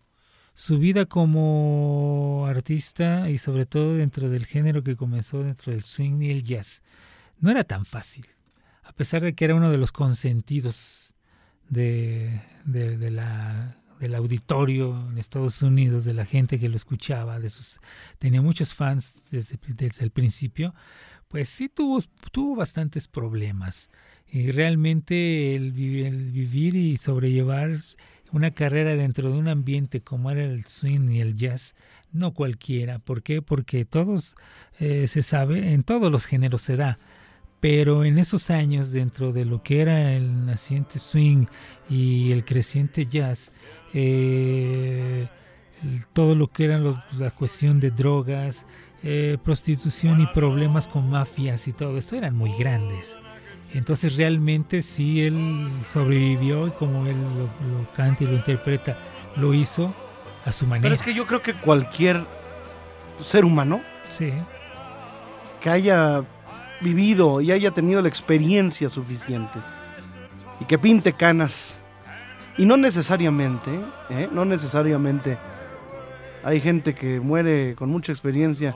Su 0.54 0.78
vida 0.78 1.06
como 1.06 2.46
artista 2.48 3.30
y 3.30 3.38
sobre 3.38 3.66
todo 3.66 3.96
dentro 3.96 4.30
del 4.30 4.46
género 4.46 4.84
que 4.84 4.98
comenzó 4.98 5.42
dentro 5.44 5.72
del 5.72 5.84
swing 5.84 6.22
y 6.22 6.32
el 6.32 6.44
jazz, 6.44 6.82
no 7.40 7.50
era 7.50 7.64
tan 7.64 7.86
fácil, 7.86 8.26
a 8.84 8.92
pesar 8.92 9.22
de 9.22 9.34
que 9.34 9.46
era 9.46 9.56
uno 9.56 9.72
de 9.72 9.78
los 9.78 9.92
consentidos 9.94 11.14
de, 11.70 12.42
de- 12.66 12.98
de 12.98 13.12
la, 13.12 13.78
del 14.00 14.16
auditorio 14.16 15.10
en 15.10 15.18
Estados 15.18 15.62
Unidos, 15.62 16.06
de 16.06 16.14
la 16.14 16.26
gente 16.26 16.60
que 16.60 16.70
lo 16.70 16.76
escuchaba, 16.76 17.40
de 17.40 17.50
sus, 17.50 17.80
tenía 18.18 18.42
muchos 18.42 18.74
fans 18.74 19.30
desde, 19.32 19.60
el 20.04 20.12
principio, 20.12 20.74
pues 21.28 21.50
sí 21.50 21.70
tuvo, 21.70 22.00
tuvo 22.32 22.56
bastantes 22.56 23.08
problemas. 23.08 23.92
Y 24.28 24.52
realmente 24.52 25.56
el, 25.56 25.76
el 26.06 26.32
vivir 26.32 26.76
y 26.76 26.98
sobrellevar 26.98 27.80
una 28.32 28.52
carrera 28.52 28.96
dentro 28.96 29.32
de 29.32 29.38
un 29.38 29.48
ambiente 29.48 30.02
como 30.02 30.32
era 30.32 30.44
el 30.44 30.64
swing 30.64 31.10
y 31.10 31.22
el 31.22 31.36
jazz, 31.36 31.76
no 32.12 32.34
cualquiera. 32.34 33.00
¿Por 33.00 33.24
qué? 33.24 33.42
Porque 33.42 33.86
todos, 33.86 34.36
eh, 34.80 35.08
se 35.08 35.24
sabe, 35.24 35.74
en 35.74 35.84
todos 35.84 36.12
los 36.12 36.26
géneros 36.26 36.62
se 36.62 36.76
da. 36.76 37.00
Pero 37.60 38.06
en 38.06 38.18
esos 38.20 38.50
años, 38.52 38.92
dentro 38.92 39.34
de 39.34 39.44
lo 39.46 39.62
que 39.64 39.82
era 39.82 40.14
el 40.14 40.46
naciente 40.46 40.98
swing 40.98 41.46
y 41.90 42.32
el 42.32 42.46
creciente 42.46 43.06
jazz, 43.06 43.52
eh, 43.94 45.28
todo 46.14 46.36
lo 46.36 46.48
que 46.48 46.66
era 46.66 46.78
lo- 46.78 47.02
la 47.18 47.32
cuestión 47.32 47.80
de 47.80 47.92
drogas, 47.92 48.66
eh, 49.04 49.38
prostitución 49.44 50.20
y 50.22 50.28
problemas 50.28 50.88
con 50.88 51.10
mafias 51.10 51.68
y 51.68 51.74
todo 51.74 51.98
eso 51.98 52.16
eran 52.16 52.36
muy 52.36 52.52
grandes. 52.58 53.18
Entonces 53.74 54.16
realmente 54.18 54.82
sí 54.82 55.22
él 55.22 55.70
sobrevivió 55.84 56.68
y 56.68 56.72
como 56.72 57.06
él 57.08 57.16
lo, 57.22 57.44
lo 57.80 57.94
canta 57.94 58.24
y 58.24 58.28
lo 58.28 58.34
interpreta, 58.34 58.98
lo 59.36 59.54
hizo 59.54 59.94
a 60.46 60.52
su 60.52 60.66
manera. 60.66 60.84
Pero 60.84 60.96
es 60.96 61.02
que 61.02 61.14
yo 61.14 61.26
creo 61.28 61.42
que 61.42 61.54
cualquier 61.54 62.24
ser 63.22 63.44
humano 63.46 63.82
Sí, 64.08 64.32
que 65.62 65.70
haya 65.70 66.24
vivido 66.82 67.42
y 67.42 67.52
haya 67.52 67.72
tenido 67.72 68.02
la 68.02 68.08
experiencia 68.10 68.90
suficiente 68.90 69.60
y 70.60 70.66
que 70.66 70.78
pinte 70.78 71.14
canas 71.14 71.80
y 72.58 72.66
no 72.66 72.78
necesariamente, 72.78 73.70
¿eh? 74.10 74.30
no 74.32 74.46
necesariamente 74.46 75.38
hay 76.44 76.60
gente 76.60 76.94
que 76.96 77.20
muere 77.20 77.76
con 77.76 77.90
mucha 77.90 78.12
experiencia 78.12 78.76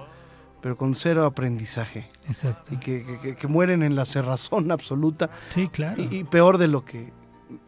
pero 0.61 0.77
con 0.77 0.95
cero 0.95 1.25
aprendizaje 1.25 2.09
exacto. 2.27 2.73
y 2.73 2.77
que, 2.77 3.35
que- 3.37 3.47
mueren 3.47 3.83
en 3.83 3.95
la 3.95 4.05
cerrazón 4.05 4.71
absoluta 4.71 5.29
Sí, 5.49 5.67
claro. 5.67 6.01
y, 6.01 6.17
y 6.19 6.23
peor 6.23 6.57
de 6.57 6.67
lo 6.67 6.85
que 6.85 7.11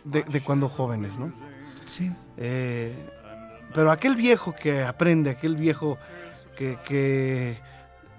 de, 0.05 0.23
de 0.23 0.41
cuando 0.41 0.69
jóvenes, 0.69 1.17
¿no? 1.19 1.31
Sí, 1.85 2.09
Eh, 2.37 2.95
pero 3.73 3.91
aquel 3.91 4.15
viejo 4.15 4.55
que 4.55 4.83
aprende, 4.83 5.29
aquel 5.29 5.55
viejo 5.57 5.97
que, 6.57 6.77
que, 6.85 7.59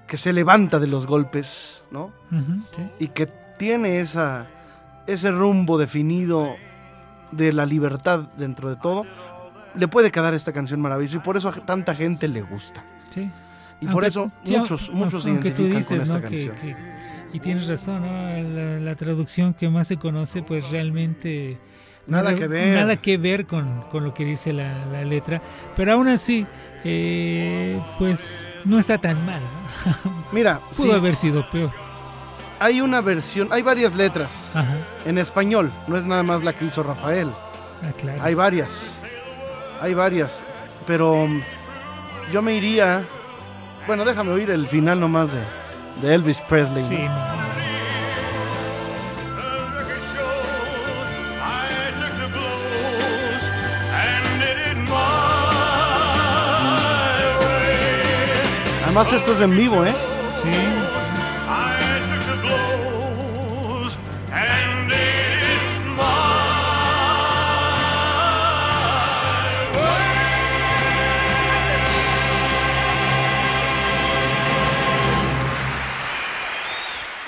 que 0.07 0.17
se 0.17 0.33
levanta 0.33 0.79
de 0.79 0.87
los 0.87 1.07
golpes, 1.07 1.85
¿no? 1.91 2.13
ujú, 2.31 2.61
sí. 2.75 2.83
Y 3.01 3.09
que 3.09 3.27
tiene 3.59 4.01
esa, 4.01 4.47
ese 5.07 5.31
rumbo 5.31 5.79
definido 5.79 6.55
de 7.33 7.53
la 7.53 7.67
libertad 7.67 8.29
dentro 8.37 8.69
de 8.69 8.77
todo, 8.77 9.05
le 9.75 9.89
puede 9.89 10.11
quedar 10.11 10.33
esta 10.35 10.53
canción 10.53 10.81
maravillosa 10.81 11.17
y 11.19 11.21
por 11.21 11.37
eso 11.37 11.49
a 11.49 11.53
tanta 11.53 11.95
gente 11.95 12.29
le 12.29 12.43
gusta. 12.43 12.85
sí. 13.11 13.31
Y 13.79 13.85
por 13.89 14.05
Aunque- 14.05 14.07
eso 14.09 14.31
sí, 14.43 14.57
muchos, 14.57 14.89
aunque 14.89 15.05
muchos 15.05 15.23
se 15.23 15.29
aunque 15.29 15.51
tú 15.51 15.63
identifican 15.65 15.99
dices, 15.99 16.11
con 16.11 16.23
¿no? 16.23 16.27
esta 16.27 16.29
que- 16.31 16.47
canción. 16.49 16.77
que- 16.77 17.37
y 17.37 17.41
tienes 17.41 17.69
razón, 17.69 18.01
¿no? 18.01 18.49
La, 18.59 18.79
la 18.81 18.95
traducción 18.95 19.53
que 19.53 19.69
más 19.69 19.87
se 19.89 19.99
conoce, 19.99 20.43
pues 20.43 20.71
realmente 20.71 21.59
Nada 22.07 22.35
que 22.35 22.47
ver. 22.47 22.75
nada 22.75 22.97
que 22.97 23.19
ver 23.19 23.45
con, 23.47 23.83
con 23.91 24.03
lo 24.05 24.15
que 24.15 24.25
dice 24.25 24.55
la, 24.55 24.87
la 24.87 25.05
letra, 25.05 25.43
pero 25.77 25.93
aún 25.93 26.09
así, 26.09 26.47
eh, 26.88 27.81
pues 27.99 28.47
no 28.64 28.78
está 28.78 28.99
tan 28.99 29.16
mal, 29.26 29.40
¿no? 30.05 30.12
Mira, 30.33 30.61
Pudo 30.76 30.87
sí, 30.88 30.93
haber 30.93 31.16
sido 31.16 31.49
peor. 31.50 31.71
hay 32.61 32.81
una 32.81 33.00
versión, 33.00 33.49
hay 33.50 33.62
varias 33.62 33.95
letras 33.95 34.55
Ajá, 34.57 34.76
en 35.05 35.19
español, 35.19 35.73
no 35.88 35.97
es 35.97 36.05
nada 36.05 36.23
más 36.23 36.43
la 36.45 36.52
que 36.52 36.64
hizo 36.66 36.83
Rafael. 36.83 37.31
ah, 37.83 37.93
claro. 37.97 38.23
Hay 38.23 38.35
varias, 38.35 38.99
hay 39.81 39.95
varias, 39.95 40.45
pero 40.87 41.26
mm, 41.26 41.40
yo 42.33 42.43
me 42.43 42.55
iría 42.55 43.02
Bueno, 43.87 44.05
déjame 44.05 44.31
oír 44.33 44.50
el 44.50 44.66
final 44.69 44.99
nomás 45.00 45.31
de, 45.33 45.40
de 46.02 46.14
Elvis 46.14 46.40
Presley. 46.49 46.83
Sí, 46.83 46.99
no. 46.99 47.36
Además 58.99 59.12
esto 59.12 59.33
es 59.35 59.41
en 59.43 59.55
vivo, 59.55 59.85
¿eh? 59.85 59.95
Sí. 60.43 60.49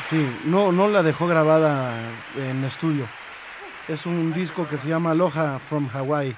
Sí, 0.09 0.39
no, 0.47 0.73
no 0.73 0.89
la 0.89 1.03
dejó 1.03 1.27
grabada 1.27 1.93
en 2.39 2.65
estudio. 2.65 3.05
Es 3.89 4.07
un 4.07 4.33
disco 4.33 4.67
que 4.67 4.79
se 4.79 4.89
llama 4.89 5.11
Aloha 5.11 5.59
from 5.59 5.91
Hawaii, 5.93 6.35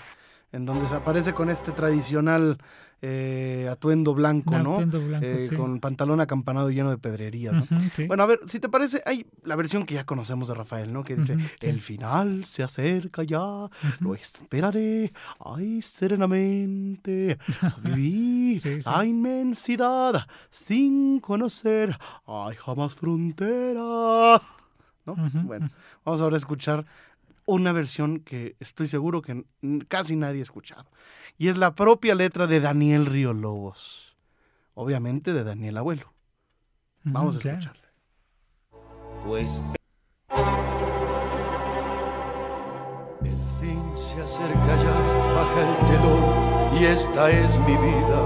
en 0.50 0.66
donde 0.66 0.88
se 0.88 0.96
aparece 0.96 1.32
con 1.32 1.50
este 1.50 1.70
tradicional 1.70 2.58
eh, 3.02 3.68
atuendo 3.70 4.12
blanco, 4.14 4.58
¿no? 4.58 4.74
Atuendo 4.74 5.02
blanco, 5.06 5.24
Eh, 5.26 5.38
sí. 5.48 5.54
Con 5.56 5.80
pantalón 5.80 6.20
acampanado 6.20 6.70
lleno 6.70 6.90
de 6.90 6.98
pedrerías, 6.98 7.54
¿no? 7.54 7.62
Ujú, 7.62 7.90
sí. 7.94 8.06
Bueno, 8.06 8.22
a 8.22 8.26
ver, 8.26 8.40
si 8.46 8.60
te 8.60 8.68
parece, 8.68 9.02
hay 9.06 9.26
la 9.42 9.56
versión 9.56 9.86
que 9.86 9.94
ya 9.94 10.04
conocemos 10.04 10.48
de 10.48 10.54
Rafael, 10.54 10.92
¿no? 10.92 11.02
Que 11.02 11.16
dice, 11.16 11.34
Ujú, 11.34 11.44
sí. 11.60 11.68
el 11.68 11.80
final 11.80 12.44
se 12.44 12.62
acerca 12.62 13.22
ya, 13.22 13.68
lo 14.00 14.14
esperaré, 14.14 15.12
ay, 15.44 15.80
serenamente, 15.82 17.38
sí. 17.82 18.60
la 18.84 19.04
inmensidad 19.04 20.26
sin 20.50 21.20
conocer, 21.20 21.96
ay, 22.26 22.56
jamás 22.56 22.94
fronteras, 22.94 24.66
¿no? 25.06 25.16
Bueno, 25.44 25.68
vamos 26.04 26.20
ahora 26.20 26.36
a 26.36 26.38
escuchar 26.38 26.86
una 27.46 27.72
versión 27.72 28.20
que 28.20 28.54
estoy 28.60 28.86
seguro 28.86 29.22
que 29.22 29.44
casi 29.88 30.14
nadie 30.16 30.40
ha 30.40 30.42
escuchado. 30.42 30.84
Y 31.38 31.48
es 31.48 31.58
la 31.58 31.74
propia 31.74 32.14
letra 32.14 32.46
de 32.46 32.60
Daniel 32.60 33.06
Río 33.06 33.32
Lobos. 33.32 34.16
Obviamente 34.74 35.32
de 35.32 35.44
Daniel 35.44 35.78
Abuelo. 35.78 36.12
Vamos 37.02 37.36
a 37.36 37.38
escucharla. 37.38 37.90
Pues 39.26 39.62
el 43.24 43.44
fin 43.60 43.82
se 43.94 44.20
acerca 44.22 44.76
ya, 44.76 44.96
baja 45.34 45.60
el 45.68 45.86
telón 45.86 46.80
y 46.80 46.84
esta 46.84 47.30
es 47.30 47.58
mi 47.58 47.76
vida. 47.76 48.22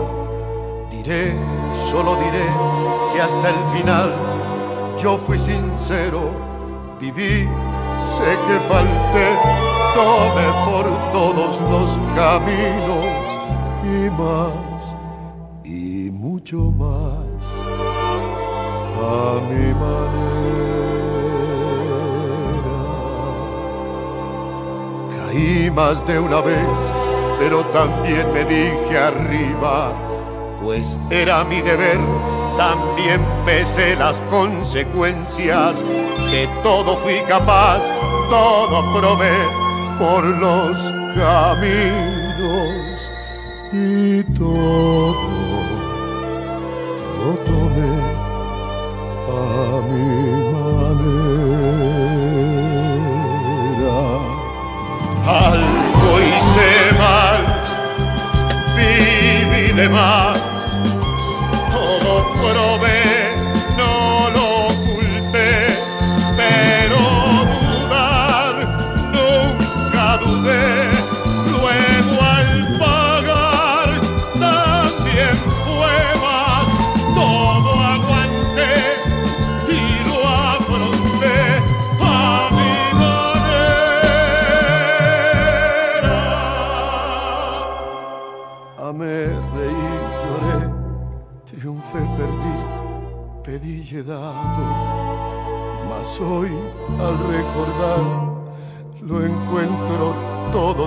Diré, 0.91 1.35
solo 1.73 2.17
diré 2.17 2.47
que 3.13 3.21
hasta 3.21 3.51
el 3.51 3.65
final 3.77 4.15
yo 4.97 5.19
fui 5.19 5.39
sincero, 5.39 6.31
viví, 7.01 7.49
sé 7.99 8.39
que 8.47 8.59
falté, 8.69 9.74
tomé 9.95 10.49
por 10.67 10.87
todos 11.13 11.61
los 11.71 11.99
caminos 12.17 13.07
y 13.85 14.11
más 14.11 14.97
y 15.65 16.11
mucho 16.11 16.57
más 16.73 17.41
a 18.99 19.41
mi 19.49 19.73
manera. 19.75 20.35
Caí 25.17 25.71
más 25.71 26.05
de 26.07 26.19
una 26.19 26.41
vez, 26.41 26.59
pero 27.39 27.65
también 27.67 28.33
me 28.33 28.45
dije 28.45 28.99
arriba, 28.99 29.93
pues 30.61 30.99
era 31.11 31.45
mi 31.45 31.61
deber, 31.61 32.01
también 32.57 33.21
pesé 33.45 33.95
las 33.95 34.21
consecuencias, 34.23 35.81
de 36.33 36.49
todo 36.65 36.97
fui 36.97 37.21
capaz, 37.29 37.83
todo 38.29 38.83
probé 38.99 39.64
por 39.99 40.25
los 40.25 40.77
caminos 41.15 43.11
y 43.73 44.23
todo 44.35 45.15
lo 47.21 47.31
tomé 47.45 47.97
a 49.29 49.81
mi 49.91 50.11
manera. 50.55 51.25
Algo 55.27 56.11
hice 56.21 56.71
mal, 56.99 57.41
viví 58.77 59.67
de 59.73 59.87
más, 59.89 60.34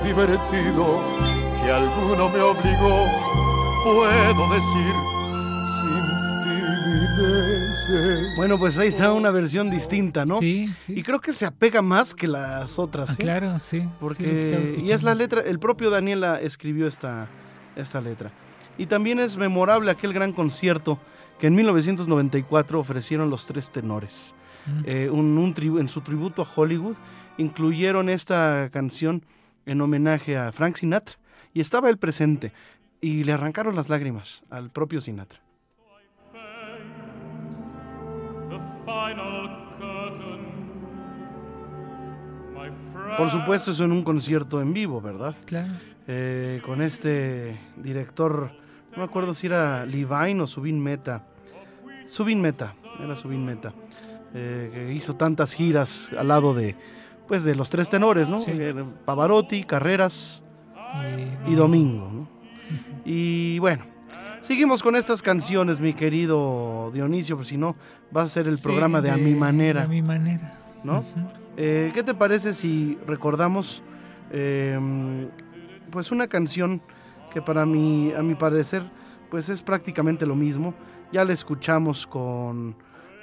divertido, 0.07 1.03
que 1.61 1.71
alguno 1.71 2.29
me 2.29 2.41
obligó, 2.41 3.05
puedo 3.83 4.53
decir. 4.53 4.93
Bueno, 8.37 8.57
pues 8.59 8.77
ahí 8.77 8.89
está 8.89 9.11
una 9.11 9.31
versión 9.31 9.69
distinta, 9.71 10.25
¿no? 10.25 10.39
Sí, 10.39 10.71
sí. 10.77 10.93
Y 10.95 11.03
creo 11.03 11.19
que 11.19 11.33
se 11.33 11.45
apega 11.45 11.81
más 11.81 12.13
que 12.13 12.27
las 12.27 12.77
otras. 12.77 13.11
Ah, 13.11 13.15
claro, 13.17 13.59
sí. 13.59 13.81
sí, 13.81 13.89
Porque 13.99 14.37
estaba 14.37 14.79
y 14.81 14.91
es 14.91 15.03
la 15.03 15.15
letra, 15.15 15.41
el 15.41 15.57
propio 15.59 15.89
Daniela 15.89 16.39
escribió 16.39 16.87
esta, 16.87 17.27
esta 17.75 17.99
letra. 18.01 18.31
Y 18.77 18.85
también 18.85 19.19
es 19.19 19.37
memorable 19.37 19.89
aquel 19.89 20.13
gran 20.13 20.31
concierto 20.33 20.99
que 21.39 21.47
en 21.47 21.55
1994 21.55 22.79
ofrecieron 22.79 23.29
los 23.29 23.45
tres 23.47 23.71
tenores. 23.71 24.35
Mm. 24.67 24.83
Eh, 24.85 25.09
un- 25.09 25.37
un 25.37 25.53
tribu- 25.55 25.79
en 25.79 25.87
su 25.87 26.01
tributo 26.01 26.41
a 26.43 26.47
Hollywood 26.55 26.95
incluyeron 27.37 28.09
esta 28.09 28.69
canción 28.71 29.23
en 29.67 29.81
homenaje 29.81 30.37
a 30.37 30.51
Frank 30.51 30.77
Sinatra 30.77 31.17
y 31.53 31.59
estaba 31.59 31.89
él 31.89 31.97
presente 31.97 32.51
y 33.01 33.23
le 33.23 33.33
arrancaron 33.33 33.75
las 33.75 33.89
lágrimas 33.89 34.43
al 34.49 34.71
propio 34.71 35.01
Sinatra. 35.01 35.39
Por 43.17 43.29
supuesto, 43.29 43.71
eso 43.71 43.83
en 43.83 43.91
un 43.91 44.03
concierto 44.03 44.61
en 44.61 44.73
vivo, 44.73 45.01
¿verdad? 45.01 45.35
Claro. 45.45 45.73
Eh, 46.07 46.61
con 46.63 46.81
este 46.81 47.57
director, 47.75 48.51
no 48.91 48.97
me 48.97 49.03
acuerdo 49.03 49.33
si 49.33 49.47
era 49.47 49.85
Levine 49.85 50.41
o 50.41 50.47
Subin 50.47 50.81
Meta. 50.81 51.25
Subin 52.05 52.39
Meta, 52.39 52.75
era 53.03 53.15
Subin 53.15 53.43
Meta, 53.43 53.73
eh, 54.33 54.69
que 54.71 54.93
hizo 54.93 55.15
tantas 55.15 55.53
giras 55.53 56.09
al 56.15 56.27
lado 56.29 56.53
de, 56.53 56.75
pues, 57.27 57.43
de 57.43 57.55
los 57.55 57.69
tres 57.69 57.89
tenores, 57.89 58.29
¿no? 58.29 58.39
Sí. 58.39 58.51
Eh, 58.53 58.73
Pavarotti, 59.05 59.63
Carreras 59.63 60.43
y 61.47 61.55
Domingo, 61.55 62.09
¿no? 62.11 62.27
Y 63.05 63.59
bueno, 63.59 63.83
seguimos 64.41 64.81
con 64.83 64.95
estas 64.95 65.21
canciones, 65.21 65.79
mi 65.79 65.93
querido 65.93 66.91
Dionisio, 66.93 67.35
porque 67.35 67.49
si 67.49 67.57
no, 67.57 67.75
va 68.15 68.23
a 68.23 68.29
ser 68.29 68.47
el 68.47 68.57
Sí, 68.57 68.63
programa 68.63 69.01
de, 69.01 69.11
A 69.11 69.17
Mi 69.17 69.33
Manera, 69.35 69.83
A 69.83 69.87
mi 69.87 70.01
manera. 70.01 70.51
¿no? 70.83 71.03
Eh, 71.57 71.91
¿Qué 71.93 72.03
te 72.03 72.13
parece 72.13 72.53
si 72.53 72.97
recordamos 73.07 73.81
eh, 74.31 74.77
pues 75.89 76.11
una 76.11 76.27
canción 76.27 76.81
que 77.33 77.41
para 77.41 77.65
mí, 77.65 78.11
a 78.17 78.21
mi 78.21 78.35
parecer, 78.35 78.83
pues 79.29 79.49
es 79.49 79.61
prácticamente 79.61 80.25
lo 80.25 80.35
mismo? 80.35 80.73
Ya 81.11 81.23
la 81.23 81.33
escuchamos 81.33 82.05
con, 82.05 82.75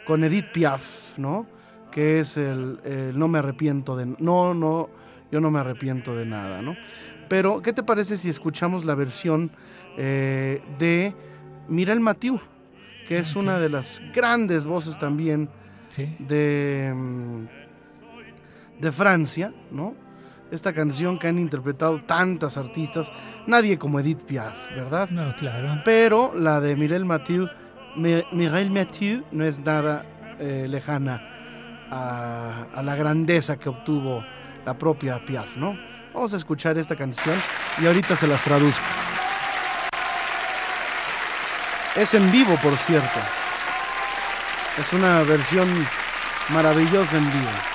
con 0.06 0.24
Edith 0.24 0.52
Piaf, 0.52 1.18
¿no? 1.18 1.46
Que 1.94 2.18
es 2.18 2.36
el, 2.36 2.80
el 2.84 3.16
No 3.16 3.28
me 3.28 3.38
arrepiento 3.38 3.96
de... 3.96 4.04
No, 4.18 4.52
no, 4.52 4.90
yo 5.30 5.40
no 5.40 5.50
me 5.52 5.60
arrepiento 5.60 6.16
de 6.16 6.26
nada, 6.26 6.60
¿no? 6.60 6.74
Pero, 7.28 7.62
¿qué 7.62 7.72
te 7.72 7.84
parece 7.84 8.16
si 8.16 8.28
escuchamos 8.28 8.84
la 8.84 8.96
versión 8.96 9.52
eh, 9.96 10.60
de 10.78 11.14
Mirel 11.68 12.00
Mathieu? 12.00 12.40
Que 13.06 13.18
es 13.18 13.36
una 13.36 13.60
de 13.60 13.68
las 13.68 14.02
grandes 14.12 14.64
voces 14.64 14.98
también 14.98 15.48
Sí. 15.88 16.16
de, 16.18 16.92
mm, 16.92 17.44
de 18.80 18.90
Francia, 18.92 19.52
¿no? 19.70 19.94
Esta 20.50 20.72
canción 20.72 21.18
que 21.18 21.28
han 21.28 21.38
interpretado 21.38 22.02
tantas 22.02 22.58
artistas, 22.58 23.12
nadie 23.46 23.78
como 23.78 24.00
Edith 24.00 24.22
Piaf, 24.24 24.70
¿verdad? 24.74 25.08
No, 25.10 25.34
claro. 25.36 25.80
Pero 25.84 26.32
la 26.34 26.60
de 26.60 26.74
Mirel 26.74 27.04
Mathieu 27.04 27.48
Mireille 27.96 28.70
Mathieu 28.70 29.22
no 29.30 29.44
es 29.44 29.60
nada 29.60 30.04
eh, 30.40 30.66
lejana 30.68 31.33
a, 31.90 32.82
la 32.82 32.94
grandeza 32.94 33.58
que 33.58 33.68
obtuvo 33.68 34.24
la 34.64 34.76
propia 34.76 35.24
Piaf, 35.24 35.56
¿no? 35.56 35.78
Vamos 36.12 36.32
a 36.34 36.36
escuchar 36.36 36.78
esta 36.78 36.94
canción 36.94 37.36
y 37.80 37.86
ahorita 37.86 38.16
se 38.16 38.26
las 38.26 38.42
traduzco. 38.44 38.84
Es 41.96 42.14
en 42.14 42.30
vivo, 42.32 42.56
por 42.62 42.76
cierto. 42.76 43.20
Es 44.78 44.92
una 44.92 45.22
versión 45.22 45.68
maravillosa 46.50 47.16
en 47.16 47.26
vivo. 47.30 47.73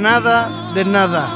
Nada 0.00 0.72
de 0.74 0.84
nada. 0.84 1.28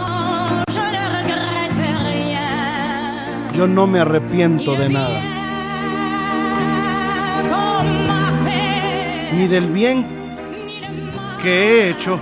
Yo 3.54 3.66
no 3.66 3.86
me 3.86 4.00
arrepiento 4.00 4.74
de 4.74 4.88
nada. 4.88 5.20
Ni 9.36 9.46
del 9.48 9.70
bien 9.70 10.06
que 11.42 11.50
he 11.50 11.90
hecho, 11.90 12.18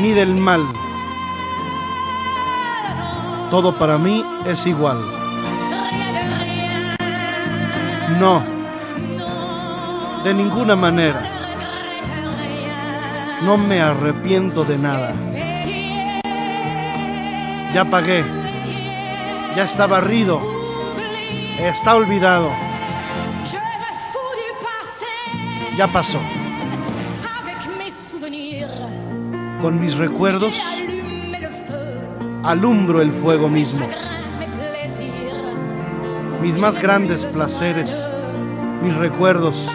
ni 0.00 0.12
del 0.12 0.34
mal. 0.34 0.62
Todo 3.50 3.78
para 3.78 3.98
mí 3.98 4.24
es 4.46 4.66
igual. 4.66 4.98
No, 8.18 8.42
de 10.24 10.32
ninguna 10.32 10.74
manera. 10.74 11.25
No 13.46 13.56
me 13.56 13.80
arrepiento 13.80 14.64
de 14.64 14.76
nada. 14.76 15.14
Ya 17.72 17.84
pagué. 17.84 18.24
Ya 19.54 19.62
está 19.62 19.86
barrido. 19.86 20.40
Está 21.60 21.94
olvidado. 21.94 22.50
Ya 25.76 25.86
pasó. 25.86 26.18
Con 29.62 29.80
mis 29.80 29.96
recuerdos 29.96 30.60
alumbro 32.42 33.00
el 33.00 33.12
fuego 33.12 33.48
mismo. 33.48 33.86
Mis 36.42 36.60
más 36.60 36.82
grandes 36.82 37.24
placeres, 37.26 38.10
mis 38.82 38.96
recuerdos 38.96 39.68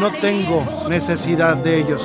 no 0.00 0.12
tengo 0.12 0.64
necesidad 0.88 1.56
de 1.56 1.80
ellos. 1.80 2.02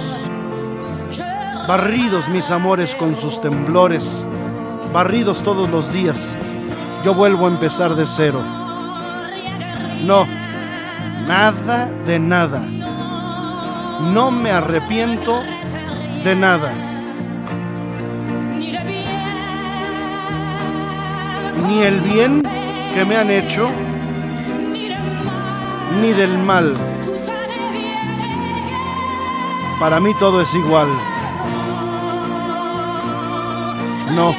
Barridos 1.68 2.28
mis 2.30 2.50
amores 2.50 2.96
con 2.96 3.16
sus 3.16 3.40
temblores, 3.42 4.26
barridos 4.94 5.42
todos 5.44 5.70
los 5.70 5.92
días, 5.92 6.36
yo 7.04 7.14
vuelvo 7.14 7.46
a 7.48 7.50
empezar 7.50 7.96
de 7.96 8.06
cero. 8.06 8.42
No, 10.06 10.26
nada 11.28 11.90
de 12.06 12.20
nada. 12.20 12.60
No 14.14 14.32
me 14.32 14.52
arrepiento 14.52 15.42
de 16.24 16.36
nada. 16.36 16.74
Ni 21.68 21.84
el 21.84 22.02
bien 22.02 22.42
que 22.94 23.06
me 23.06 23.18
han 23.18 23.30
hecho, 23.30 23.70
ni 26.02 26.12
del 26.12 26.38
mal. 26.40 26.91
Para 29.82 30.00
mí 30.00 30.14
todo 30.14 30.42
es 30.42 30.54
igual. 30.54 30.88
No. 34.12 34.36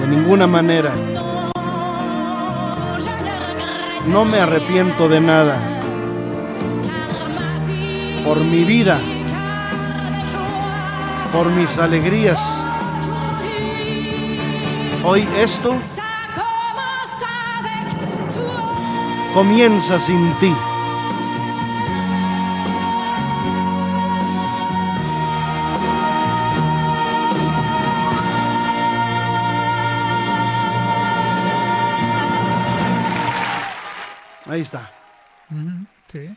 De 0.00 0.06
ninguna 0.06 0.46
manera. 0.46 0.92
No 4.06 4.24
me 4.24 4.38
arrepiento 4.38 5.08
de 5.08 5.20
nada. 5.20 5.58
Por 8.24 8.38
mi 8.38 8.62
vida. 8.62 9.00
Por 11.32 11.46
mis 11.50 11.78
alegrías. 11.78 12.40
Hoy 15.02 15.26
esto 15.36 15.74
comienza 19.34 19.98
sin 19.98 20.32
ti. 20.38 20.54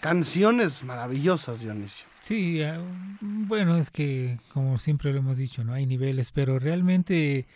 Canciones 0.06 0.84
maravillosas, 0.84 1.62
Dionisio. 1.62 2.06
Sí, 2.20 2.62
ah, 2.62 2.80
bueno, 3.22 3.76
es 3.76 3.90
que 3.90 4.40
como 4.54 4.78
siempre 4.78 5.12
lo 5.12 5.18
hemos 5.18 5.38
dicho, 5.38 5.64
¿no? 5.64 5.74
Hay 5.74 5.88
niveles, 5.88 6.32
pero 6.32 6.60
realmente 6.60 7.48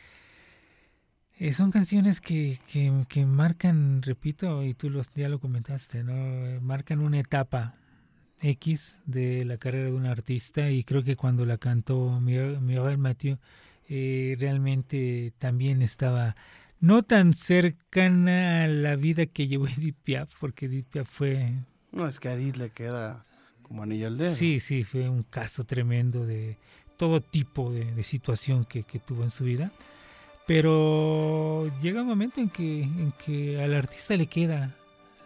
eh, 1.38 1.54
son 1.54 1.70
canciones 1.70 2.20
que, 2.20 2.58
que, 2.68 2.92
que 3.08 3.28
marcan, 3.28 4.02
repito, 4.02 4.64
y 4.64 4.74
tú 4.74 4.90
los, 4.90 5.12
ya 5.14 5.30
lo 5.30 5.40
comentaste, 5.40 6.04
¿no? 6.04 6.14
Eh, 6.16 6.60
Marcan 6.60 7.02
una 7.02 7.20
etapa 7.20 7.76
X 8.42 9.00
de 9.06 9.46
la 9.46 9.60
carrera 9.60 9.86
de 9.86 9.94
un 9.94 10.08
artista 10.08 10.72
y 10.72 10.84
creo 10.84 11.04
que 11.04 11.16
cuando 11.16 11.46
la 11.46 11.60
cantó 11.60 12.20
Miguel 12.20 12.98
Mathieu 12.98 13.38
eh, 13.90 14.36
realmente 14.40 15.34
también 15.38 15.84
estaba 15.84 16.34
no 16.80 17.04
tan 17.04 17.34
cercana 17.34 18.64
a 18.64 18.68
la 18.68 18.96
vida 18.96 19.28
que 19.28 19.48
llevó 19.48 19.68
Edith 19.68 19.98
Piaf, 20.04 20.32
porque 20.40 20.66
Edith 20.66 20.88
Piaf 20.88 21.08
fue 21.08 21.54
No, 21.92 22.08
es 22.08 22.20
que 22.20 22.30
a 22.30 22.34
Edith 22.34 22.58
le 22.58 22.70
queda 22.72 23.26
como 23.64 23.84
anillo 23.84 24.08
al 24.08 24.18
dedo. 24.18 24.34
Sí, 24.34 24.60
sí, 24.60 24.84
fue 24.84 25.10
un 25.10 25.24
caso 25.24 25.64
tremendo 25.64 26.26
de 26.26 26.58
todo 26.98 27.22
tipo 27.22 27.72
de, 27.72 28.04
situación 28.04 28.66
que, 28.66 28.84
que 28.84 29.00
tuvo 29.00 29.24
en 29.24 29.30
su 29.30 29.44
vida. 29.44 29.72
Pero 30.46 31.64
llega 31.80 32.02
un 32.02 32.08
momento 32.08 32.42
en 32.42 32.50
que, 32.50 32.82
en 32.82 33.14
que 33.24 33.62
al 33.62 33.76
artista 33.76 34.18
le 34.18 34.26
queda 34.26 34.76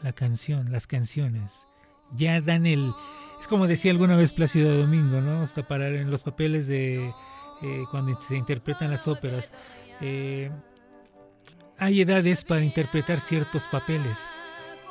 la 0.01 0.11
canción, 0.11 0.71
las 0.71 0.85
canciones. 0.85 1.67
Ya 2.13 2.41
dan 2.41 2.65
el... 2.65 2.93
Es 3.39 3.47
como 3.47 3.67
decía 3.67 3.91
alguna 3.91 4.15
vez 4.15 4.33
Plácido 4.33 4.77
Domingo, 4.77 5.21
¿no? 5.21 5.41
Hasta 5.41 5.67
parar 5.67 5.93
en 5.93 6.11
los 6.11 6.21
papeles 6.21 6.67
de... 6.67 7.07
eh, 7.61 7.83
cuando 7.89 8.19
se 8.19 8.35
interpretan 8.35 8.91
las 8.91 9.07
óperas. 9.07 9.51
eh, 10.01 10.51
hay 11.77 12.01
edades 12.01 12.43
para 12.45 12.63
interpretar 12.63 13.19
ciertos 13.19 13.65
papeles. 13.67 14.17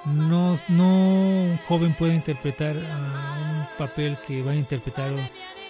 No, 0.04 0.56
no 0.68 0.88
un 0.88 1.58
joven 1.68 1.94
puede 1.94 2.14
interpretar 2.14 2.74
un 2.74 3.66
papel 3.78 4.18
que 4.26 4.42
va 4.42 4.52
a 4.52 4.56
interpretar 4.56 5.12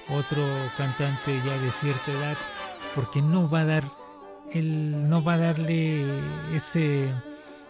otro 0.08 0.46
cantante 0.76 1.40
ya 1.44 1.58
de 1.58 1.70
cierta 1.70 2.10
edad, 2.10 2.36
porque 2.94 3.20
no 3.20 3.48
va 3.48 3.60
a 3.60 3.64
dar 3.64 3.84
el, 4.52 5.08
no 5.08 5.22
va 5.22 5.34
a 5.34 5.38
darle 5.38 6.04
ese 6.54 7.12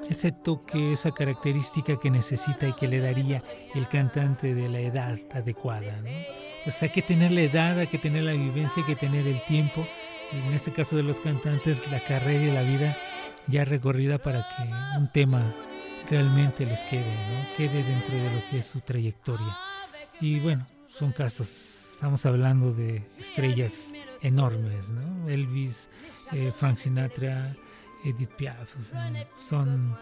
ese 0.09 0.33
toque, 0.33 0.93
esa 0.93 1.13
característica 1.13 1.99
que 1.99 2.11
necesita 2.11 2.67
y 2.67 2.73
que 2.73 2.89
le 2.89 3.01
daría 3.01 3.43
el 3.75 3.89
cantante 3.89 4.55
de 4.55 4.69
la 4.69 4.81
edad 4.81 5.19
adecuada. 5.33 5.97
¿no? 6.03 6.11
Pues 6.65 6.83
hay 6.83 6.91
que 6.91 7.03
tener 7.03 7.31
la 7.31 7.43
edad, 7.43 7.79
hay 7.79 7.87
que 7.87 7.99
tener 7.99 8.25
la 8.25 8.33
vivencia, 8.33 8.83
hay 8.83 8.95
que 8.95 8.97
tener 8.97 9.27
el 9.27 9.43
tiempo. 9.45 9.87
En 10.33 10.53
este 10.53 10.73
caso 10.73 10.97
de 10.97 11.03
los 11.03 11.21
cantantes, 11.21 11.91
la 11.91 12.01
carrera 12.01 12.43
y 12.43 12.51
la 12.51 12.63
vida 12.63 12.97
ya 13.47 13.65
recorrida 13.65 14.19
para 14.19 14.47
que 14.49 14.99
un 14.99 15.09
tema 15.09 15.55
realmente 16.09 16.67
les 16.67 16.81
quede, 16.85 17.15
¿no? 17.29 17.57
quede 17.57 17.83
dentro 17.83 18.15
de 18.15 18.35
lo 18.35 18.51
que 18.51 18.59
es 18.59 18.67
su 18.67 18.81
trayectoria. 18.81 19.57
Y 20.21 20.41
bueno, 20.41 20.67
son 20.89 21.13
casos, 21.13 21.49
estamos 21.93 22.25
hablando 22.27 22.73
de 22.73 23.03
estrellas 23.19 23.93
enormes, 24.21 24.91
¿no? 24.91 25.29
Elvis, 25.29 25.89
eh, 26.33 26.53
Frank 26.55 26.77
Sinatra, 26.77 27.55
Edith 28.05 28.31
Piaf, 28.31 28.75
son, 29.37 29.97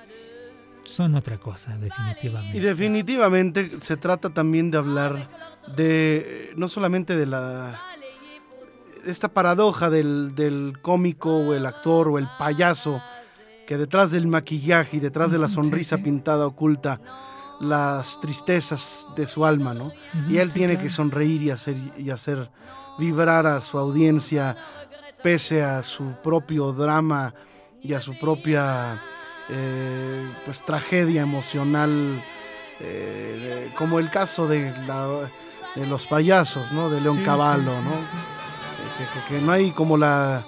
son 0.85 1.15
otra 1.15 1.39
cosa, 1.39 1.77
definitivamente. 1.79 2.59
Y 2.59 2.61
definitivamente 2.61 3.69
se 3.81 3.97
trata 3.97 4.31
también 4.31 4.71
de 4.71 4.79
hablar 4.79 5.29
de 5.77 6.53
no 6.57 6.69
solamente 6.69 7.17
de 7.17 7.27
la 7.27 7.81
esta 9.07 9.29
paradoja 9.29 9.89
del, 9.89 10.35
del 10.35 10.79
cómico 10.83 11.35
o 11.35 11.55
el 11.55 11.65
actor 11.65 12.09
o 12.09 12.19
el 12.19 12.29
payaso 12.39 13.03
que 13.71 13.79
detrás 13.79 14.11
del 14.11 14.27
maquillaje 14.27 14.97
y 14.97 15.01
detrás 15.01 15.31
de 15.31 15.39
la 15.39 15.49
sonrisa 15.49 15.99
pintada 15.99 16.45
oculta 16.45 17.01
las 17.61 18.21
tristezas 18.21 19.07
de 19.15 19.29
su 19.29 19.47
alma, 19.47 19.75
¿no? 19.75 19.93
y 20.29 20.39
él 20.39 20.53
tiene 20.53 20.77
que 20.77 20.91
sonreír 20.91 21.41
y 21.41 21.51
hacer, 21.53 21.77
y 21.97 22.11
hacer 22.11 22.51
vibrar 22.99 23.47
a 23.47 23.61
su 23.61 23.79
audiencia 23.79 24.57
pese 25.23 25.63
a 25.63 25.85
su 25.85 26.03
propio 26.21 26.73
drama 26.73 27.33
y 27.81 27.93
a 27.93 28.01
su 28.01 28.19
propia 28.19 29.01
eh, 29.49 30.35
pues 30.45 30.65
tragedia 30.65 31.23
emocional, 31.23 32.25
eh, 32.81 33.71
como 33.79 34.01
el 34.01 34.11
caso 34.11 34.49
de, 34.49 34.75
los 35.77 36.09
payasos, 36.09 36.73
¿no? 36.73 36.91
De 36.91 37.01
León 37.01 37.23
Caballo, 37.23 37.71
¿no? 37.83 37.95
Que, 39.29 39.41
no 39.41 39.53
hay 39.53 39.71
como 39.71 39.97
la, 39.97 40.43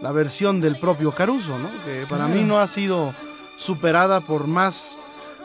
la, 0.00 0.12
versión 0.12 0.60
del 0.60 0.78
propio 0.78 1.12
Caruso, 1.12 1.58
¿no? 1.58 1.68
Que 1.84 2.06
para 2.08 2.26
mí 2.26 2.42
no 2.42 2.58
ha 2.58 2.66
sido 2.66 3.14
superada 3.56 4.20
por 4.20 4.46
más 4.46 4.98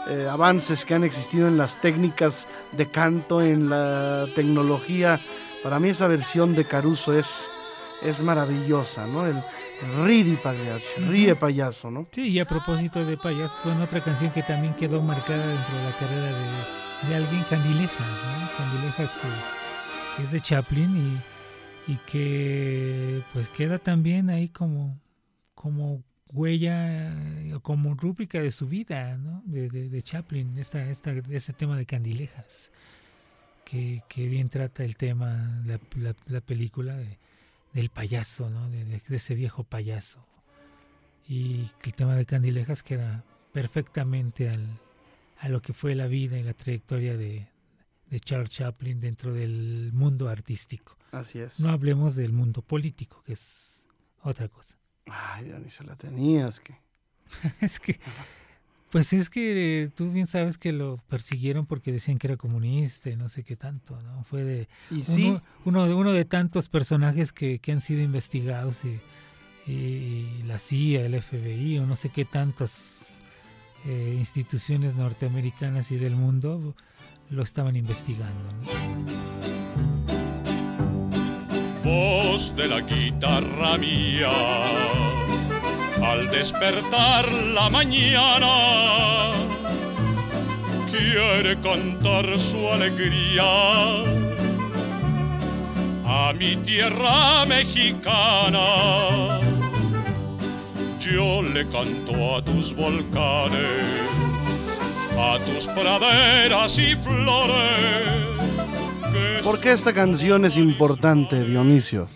eh, 0.08 0.28
avances 0.30 0.86
que 0.86 0.94
han 0.94 1.04
existido 1.04 1.48
en 1.48 1.58
las 1.58 1.82
técnicas 1.82 2.48
de 2.74 2.86
canto, 2.89 3.41
en 3.41 3.70
la 3.70 4.28
tecnología. 4.36 5.20
Para 5.63 5.80
mí 5.80 5.89
esa 5.89 6.08
versión 6.08 6.54
de 6.54 6.65
Caruso 6.65 7.18
es, 7.18 7.48
es 8.04 8.20
maravillosa, 8.20 9.08
¿no? 9.08 9.26
El, 9.26 9.41
Ridi 10.06 10.38
payaso, 10.38 10.86
ríe 11.10 11.36
payaso, 11.36 11.91
¿no? 11.91 12.08
Sí, 12.12 12.30
y 12.30 12.39
a 12.39 12.46
propósito 12.46 13.04
de 13.04 13.18
payaso, 13.18 13.63
son 13.63 13.82
otra 13.82 14.00
canción 14.00 14.32
que 14.32 14.41
también 14.41 14.74
quedó 14.74 15.02
marcada 15.02 15.46
dentro 15.46 15.76
de 15.76 15.84
la 15.84 15.91
carrera 15.98 16.32
de, 17.10 17.15
alguien, 17.15 17.44
Candilejas, 17.50 18.00
¿no? 18.00 18.58
Candilejas 18.58 19.18
que, 20.15 20.24
es 20.24 20.32
de 20.32 20.39
Chaplin 20.39 20.96
y, 20.96 21.35
y, 21.88 21.95
que 22.10 23.21
pues 23.34 23.50
queda 23.50 23.78
también 23.78 24.30
ahí 24.30 24.50
como, 24.50 25.00
como 25.54 26.04
huella 26.36 27.13
o 27.56 27.60
como 27.62 27.93
rúbrica 27.95 28.41
de 28.41 28.52
su 28.52 28.67
vida, 28.67 29.17
¿no? 29.17 29.41
De, 29.45 29.69
de, 29.69 30.02
Chaplin, 30.02 30.58
esta, 30.58 30.89
este 30.89 31.54
tema 31.54 31.78
de 31.78 31.86
Candilejas, 31.86 32.71
que, 33.63 34.04
que 34.08 34.28
bien 34.28 34.50
trata 34.50 34.84
el 34.84 34.98
tema, 34.98 35.62
la, 35.65 35.80
la, 36.28 36.41
película 36.41 36.98
del 37.74 37.89
payaso, 37.89 38.50
¿no? 38.50 38.69
De, 38.69 39.02
ese 39.10 39.36
viejo 39.36 39.63
payaso. 39.63 40.26
Y 41.28 41.71
el 41.84 41.93
tema 41.93 42.15
de 42.15 42.26
Candilejas 42.26 42.84
queda 42.84 43.24
perfectamente 43.54 44.50
al, 44.50 44.67
a 45.39 45.50
lo 45.50 45.62
que 45.62 45.74
fue 45.74 45.95
la 45.95 46.08
vida 46.08 46.38
y 46.38 46.43
la 46.43 46.54
trayectoria 46.54 47.17
de 47.17 47.48
Charles 48.19 48.52
Chaplin 48.52 49.00
dentro 49.00 49.34
del 49.34 49.91
mundo 49.93 50.30
artístico. 50.30 50.94
Así 51.12 51.39
es. 51.39 51.60
No 51.60 51.70
hablemos 51.70 52.15
del 52.15 52.34
mundo 52.34 52.62
político, 52.62 53.22
que 53.26 53.34
es 53.34 53.86
otra 54.22 54.48
cosa. 54.48 54.78
Ay, 55.06 55.54
se 55.70 55.84
la 55.84 55.96
tenías 55.96 56.60
que. 56.60 56.76
es 57.62 57.80
que. 57.80 58.00
Pues 58.96 59.12
es 59.12 59.30
que 59.30 59.91
tú 59.94 60.10
bien 60.10 60.26
sabes 60.26 60.58
que 60.58 60.72
lo 60.72 60.98
persiguieron 61.10 61.65
porque 61.65 61.91
decían 61.91 62.18
que 62.18 62.28
era 62.28 62.38
comunista 62.38 63.10
y 63.10 63.18
no 63.18 63.28
sé 63.28 63.44
qué 63.44 63.58
tanto, 63.58 64.00
¿no? 64.04 64.24
Fue 64.24 64.44
de 64.44 64.70
¿Y 64.89 65.02
sí? 65.02 65.38
uno, 65.65 65.86
de 65.86 65.94
uno 65.94 66.13
de 66.13 66.24
tantos 66.24 66.70
personajes 66.70 67.34
que, 67.34 67.60
han 67.68 67.82
sido 67.82 68.02
investigados 68.02 68.84
y, 68.86 70.44
la 70.46 70.60
CIA, 70.60 71.08
el 71.08 71.22
FBI 71.22 71.80
o 71.80 71.86
no 71.86 71.98
sé 71.98 72.08
qué 72.08 72.24
tantas 72.24 73.22
eh, 73.86 74.15
instituciones 74.18 74.96
norteamericanas 74.96 75.91
y 75.91 75.98
del 75.98 76.15
mundo 76.15 76.74
lo 77.30 77.44
estaban 77.44 77.76
investigando. 77.76 78.48
Voz 81.86 82.56
de 82.56 82.67
la 82.67 82.82
guitarra 82.82 83.78
mía 83.78 84.32
al 86.02 86.28
despertar 86.32 87.32
la 87.54 87.69
mañana 87.69 89.32
quiere 90.89 91.62
cantar 91.62 92.39
su 92.39 92.58
alegría 92.71 93.43
a 96.06 96.34
mi 96.34 96.56
tierra 96.56 97.45
mexicana. 97.45 99.39
Yo 101.00 101.43
le 101.43 101.67
canto 101.67 102.36
a 102.36 102.43
tus 102.43 102.76
volcanes, 102.76 103.86
a 105.19 105.38
tus 105.45 105.67
praderas 105.67 106.80
y 106.80 106.95
flores. 106.95 108.35
¿Por 109.43 109.60
qué 109.62 109.71
esta 109.71 109.93
canción 109.93 110.45
es 110.45 110.58
importante, 110.58 111.43
Dionisio? 111.43 112.08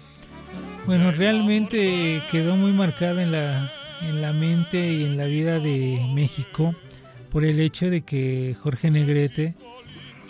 Bueno, 0.85 1.11
realmente 1.11 2.21
quedó 2.31 2.55
muy 2.55 2.71
marcada 2.71 3.21
en 3.21 3.31
la, 3.31 3.71
en 4.01 4.21
la 4.21 4.33
mente 4.33 4.93
y 4.93 5.03
en 5.03 5.17
la 5.17 5.25
vida 5.25 5.59
de 5.59 5.99
México 6.13 6.73
por 7.29 7.45
el 7.45 7.59
hecho 7.59 7.89
de 7.89 8.01
que 8.01 8.55
Jorge 8.61 8.89
Negrete, 8.91 9.55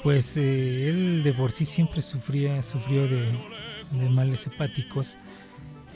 pues 0.03 0.37
eh, 0.37 0.89
él 0.89 1.23
de 1.23 1.33
por 1.33 1.51
sí 1.51 1.65
siempre 1.65 2.01
sufría, 2.01 2.61
sufrió 2.61 3.07
de, 3.07 3.25
males 4.09 4.45
hepáticos 4.45 5.17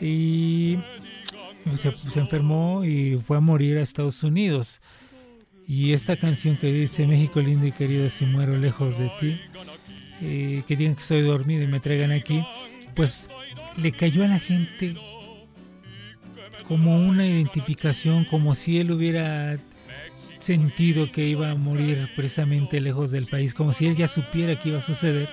y 0.01 0.77
se, 1.75 2.19
enfermó 2.19 2.83
y 2.83 3.17
fue 3.17 3.38
a 3.38 3.39
morir 3.39 3.77
a 3.77 3.81
Estados 3.81 4.23
Unidos. 4.23 4.81
Y 5.67 5.93
esta 5.93 6.17
canción 6.17 6.57
que 6.57 6.67
dice 6.67 7.07
México 7.07 7.39
lindo 7.39 7.67
y 7.67 7.71
querido 7.71 8.09
si 8.09 8.25
muero 8.25 8.57
lejos 8.57 8.97
de 8.97 9.09
ti, 9.19 9.39
eh, 10.23 10.63
que 10.67 10.77
digan 10.77 10.95
que 10.95 11.01
estoy 11.01 11.21
dormido 11.21 11.63
y 11.63 11.67
me 11.67 11.79
traigan 11.79 12.12
aquí, 12.12 12.43
pues 12.95 13.29
le 13.77 13.91
cayó 13.91 14.23
a 14.23 14.27
la 14.27 14.39
gente 14.39 14.95
como 16.67 16.97
una 16.97 17.27
identificación, 17.27 18.23
como 18.25 18.55
si 18.55 18.79
él 18.79 18.91
hubiera 18.91 19.57
sentido 20.39 21.12
que 21.12 21.27
iba 21.27 21.51
a 21.51 21.55
morir 21.55 22.09
precisamente 22.15 22.79
lejos 22.79 23.12
del 23.12 23.25
país, 23.27 23.53
como 23.53 23.73
si 23.73 23.88
él 23.88 23.95
ya 23.95 24.07
supiera 24.07 24.55
que 24.59 24.69
iba 24.69 24.77
a 24.77 24.81
suceder. 24.81 25.27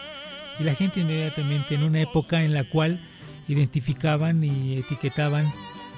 Y 0.58 0.64
la 0.64 0.74
gente 0.74 1.00
inmediatamente, 1.00 1.76
en 1.76 1.84
una 1.84 2.00
época 2.00 2.42
en 2.42 2.52
la 2.52 2.64
cual 2.64 3.00
identificaban 3.48 4.42
y 4.44 4.78
etiquetaban 4.78 5.52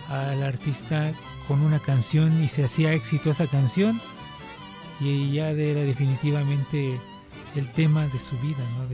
al 0.09 0.43
artista 0.43 1.13
con 1.49 1.63
una 1.63 1.79
canción 1.79 2.43
y 2.45 2.49
se 2.49 2.65
hacía 2.65 2.93
éxito 2.93 3.31
esa 3.31 3.47
canción, 3.47 4.01
y 5.01 5.33
ya 5.33 5.51
era 5.51 5.81
definitivamente 5.81 6.99
el 7.57 7.69
tema 7.71 8.07
de 8.07 8.19
su 8.19 8.37
vida, 8.39 8.65
¿no? 8.79 8.87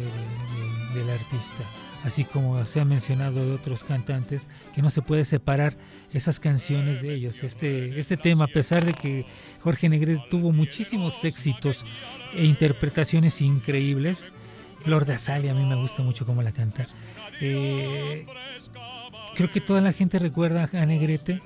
del 0.94 1.10
artista 1.10 1.64
así 2.04 2.24
como 2.24 2.64
se 2.66 2.80
ha 2.80 2.84
mencionado 2.84 3.44
de 3.44 3.52
otros 3.52 3.84
cantantes, 3.84 4.48
que 4.74 4.82
no 4.82 4.90
se 4.90 5.02
puede 5.02 5.24
separar 5.24 5.76
esas 6.12 6.40
canciones 6.40 7.02
de 7.02 7.14
ellos. 7.14 7.42
Este, 7.42 7.98
este 7.98 8.16
tema, 8.16 8.44
a 8.44 8.48
pesar 8.48 8.84
de 8.84 8.92
que 8.92 9.26
Jorge 9.62 9.88
Negrete 9.88 10.24
tuvo 10.30 10.52
muchísimos 10.52 11.24
éxitos 11.24 11.86
e 12.34 12.44
interpretaciones 12.44 13.40
increíbles, 13.40 14.32
Flor 14.80 15.06
de 15.06 15.14
Azalea, 15.14 15.52
a 15.52 15.54
mí 15.54 15.64
me 15.64 15.74
gusta 15.74 16.02
mucho 16.02 16.24
cómo 16.24 16.42
la 16.42 16.52
canta. 16.52 16.84
Eh, 17.40 18.24
creo 19.34 19.50
que 19.50 19.60
toda 19.60 19.80
la 19.80 19.92
gente 19.92 20.18
recuerda 20.18 20.68
a 20.72 20.86
Negrete 20.86 21.42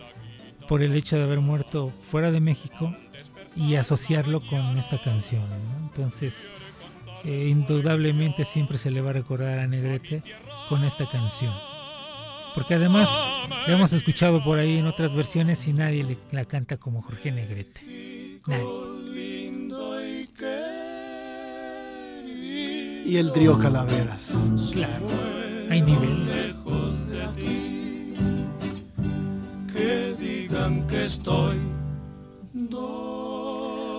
por 0.68 0.82
el 0.82 0.94
hecho 0.94 1.16
de 1.16 1.24
haber 1.24 1.40
muerto 1.40 1.92
fuera 2.02 2.30
de 2.30 2.40
México 2.40 2.94
y 3.56 3.76
asociarlo 3.76 4.46
con 4.46 4.78
esta 4.78 5.00
canción. 5.00 5.44
Entonces, 5.82 6.50
eh, 7.24 7.46
indudablemente 7.48 8.44
siempre 8.44 8.78
se 8.78 8.90
le 8.90 9.00
va 9.00 9.10
a 9.10 9.14
recordar 9.14 9.58
a 9.58 9.66
Negrete 9.66 10.22
con 10.68 10.84
esta 10.84 11.08
canción. 11.08 11.52
Porque 12.54 12.74
además 12.74 13.08
la 13.66 13.74
hemos 13.74 13.92
escuchado 13.92 14.42
por 14.42 14.58
ahí 14.58 14.78
en 14.78 14.86
otras 14.86 15.14
versiones 15.14 15.66
y 15.68 15.72
nadie 15.72 16.04
le, 16.04 16.18
la 16.30 16.44
canta 16.44 16.76
como 16.76 17.02
Jorge 17.02 17.32
Negrete. 17.32 17.80
Y 23.04 23.16
el 23.16 23.32
trío 23.32 23.58
Calaveras. 23.58 24.32
Claro, 24.72 25.06
hay 25.70 25.80
nivel. 25.80 26.28
Que 29.72 30.14
digan 30.18 30.86
que 30.86 31.04
estoy 31.06 31.56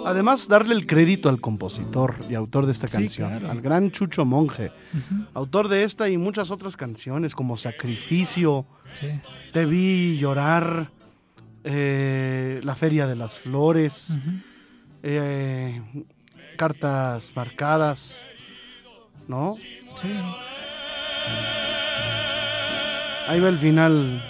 Además, 0.06 0.48
darle 0.48 0.76
el 0.76 0.86
crédito 0.86 1.30
al 1.30 1.40
compositor 1.40 2.16
y 2.30 2.36
autor 2.36 2.66
de 2.66 2.72
esta 2.72 2.88
canción, 2.88 3.32
al 3.46 3.62
gran 3.62 3.92
Chucho 3.92 4.26
Monje, 4.26 4.72
autor 5.34 5.68
de 5.68 5.84
esta 5.84 6.10
y 6.10 6.18
muchas 6.18 6.52
otras 6.52 6.76
canciones 6.78 7.36
como 7.36 7.58
Sacrificio, 7.58 8.66
Te 9.52 9.66
vi 9.66 10.18
llorar, 10.18 10.92
eh, 11.64 12.60
La 12.64 12.76
Feria 12.76 13.08
de 13.08 13.16
las 13.16 13.38
Flores, 13.40 14.20
eh, 15.02 15.82
Cartas 16.58 17.36
Marcadas, 17.36 18.26
¿no? 19.28 19.56
Sí. 19.96 20.10
Ahí 23.28 23.40
va 23.40 23.50
el 23.50 23.58
final. 23.58 24.22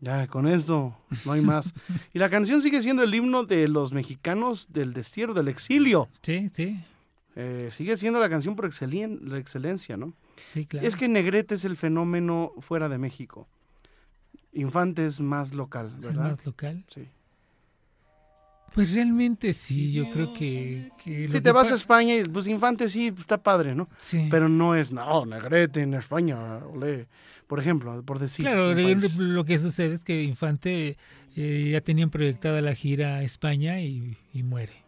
Ya, 0.00 0.26
con 0.28 0.46
esto 0.48 0.96
no 1.26 1.32
hay 1.32 1.42
más. 1.42 1.74
y 2.14 2.18
la 2.18 2.30
canción 2.30 2.62
sigue 2.62 2.80
siendo 2.82 3.02
el 3.02 3.14
himno 3.14 3.44
de 3.44 3.68
los 3.68 3.92
mexicanos 3.92 4.72
del 4.72 4.92
destierro, 4.94 5.34
del 5.34 5.48
exilio. 5.48 6.08
Sí, 6.22 6.48
sí. 6.52 6.82
Eh, 7.36 7.70
sigue 7.76 7.96
siendo 7.96 8.18
la 8.18 8.28
canción 8.28 8.56
por 8.56 8.66
excelen- 8.66 9.20
la 9.22 9.38
excelencia, 9.38 9.96
¿no? 9.96 10.14
Sí, 10.38 10.64
claro. 10.66 10.86
Es 10.86 10.96
que 10.96 11.06
Negrete 11.06 11.54
es 11.54 11.64
el 11.64 11.76
fenómeno 11.76 12.52
fuera 12.60 12.88
de 12.88 12.96
México. 12.98 13.46
Infante 14.52 15.06
es 15.06 15.20
más 15.20 15.54
local, 15.54 15.92
es 15.96 16.00
¿verdad? 16.00 16.30
más 16.30 16.44
local. 16.46 16.84
Sí. 16.88 17.06
Pues 18.74 18.94
realmente 18.94 19.52
sí, 19.52 19.92
yo 19.92 20.08
creo 20.10 20.32
que... 20.32 20.90
Si 21.04 21.26
que 21.26 21.40
te 21.40 21.52
vas 21.52 21.72
a 21.72 21.74
España, 21.74 22.14
y, 22.14 22.24
pues 22.24 22.46
Infante 22.46 22.88
sí, 22.88 23.12
está 23.18 23.42
padre, 23.42 23.74
¿no? 23.74 23.88
Sí. 23.98 24.28
Pero 24.30 24.48
no 24.48 24.74
es, 24.74 24.92
no, 24.92 25.26
Negrete 25.26 25.82
en 25.82 25.94
España, 25.94 26.58
olé. 26.58 27.08
Por 27.46 27.58
ejemplo, 27.58 28.00
por 28.04 28.20
decir. 28.20 28.44
Claro, 28.44 28.72
lo 28.74 29.44
que 29.44 29.58
sucede 29.58 29.94
es 29.94 30.04
que 30.04 30.22
Infante 30.22 30.96
eh, 31.34 31.70
ya 31.72 31.80
tenían 31.80 32.08
proyectada 32.10 32.60
la 32.62 32.76
gira 32.76 33.16
a 33.16 33.22
España 33.24 33.80
y, 33.80 34.16
y 34.32 34.44
muere. 34.44 34.84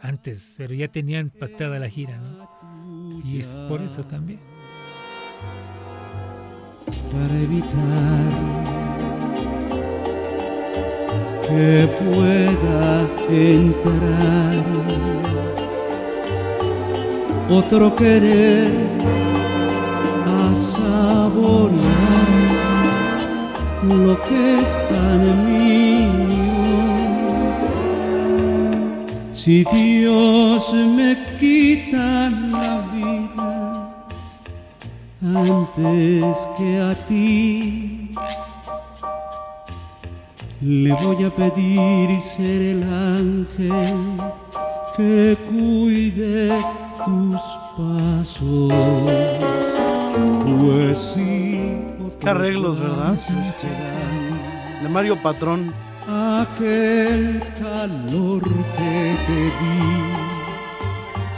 Antes, 0.00 0.54
pero 0.58 0.74
ya 0.74 0.88
tenían 0.88 1.30
pactada 1.30 1.78
la 1.78 1.88
gira, 1.88 2.18
¿no? 2.18 3.20
Y 3.24 3.40
es 3.40 3.58
por 3.68 3.80
eso 3.80 4.04
también. 4.04 4.38
para 7.10 7.40
evitar 7.40 8.87
que 11.48 11.88
pueda 11.98 13.08
entrar 13.30 14.64
otro 17.50 17.96
querer 17.96 18.70
a 20.26 20.54
saborear 20.54 21.78
lo 23.82 24.22
que 24.24 24.60
es 24.60 24.70
tan 24.88 25.20
mío. 25.48 26.08
Si 29.32 29.64
Dios 29.64 30.74
me 30.74 31.16
quita 31.40 32.30
la 32.30 32.82
vida 32.92 34.04
antes 35.22 36.48
que 36.58 36.80
a 36.80 36.94
ti. 37.06 38.10
Le 40.60 40.92
voy 40.92 41.24
a 41.24 41.30
pedir 41.30 42.20
ser 42.20 42.62
el 42.62 42.82
ángel 42.82 43.96
que 44.96 45.36
cuide 45.48 46.48
tus 47.04 47.40
pasos. 47.76 48.72
Pues 50.44 50.98
sí, 51.14 51.78
Qué 52.20 52.28
arreglos, 52.28 52.76
¿verdad? 52.76 53.16
De 54.82 54.88
Mario 54.88 55.16
Patrón. 55.22 55.72
aquel 56.08 57.40
calor 57.60 58.42
que 58.42 59.14
te 59.26 59.40
di. 59.60 60.28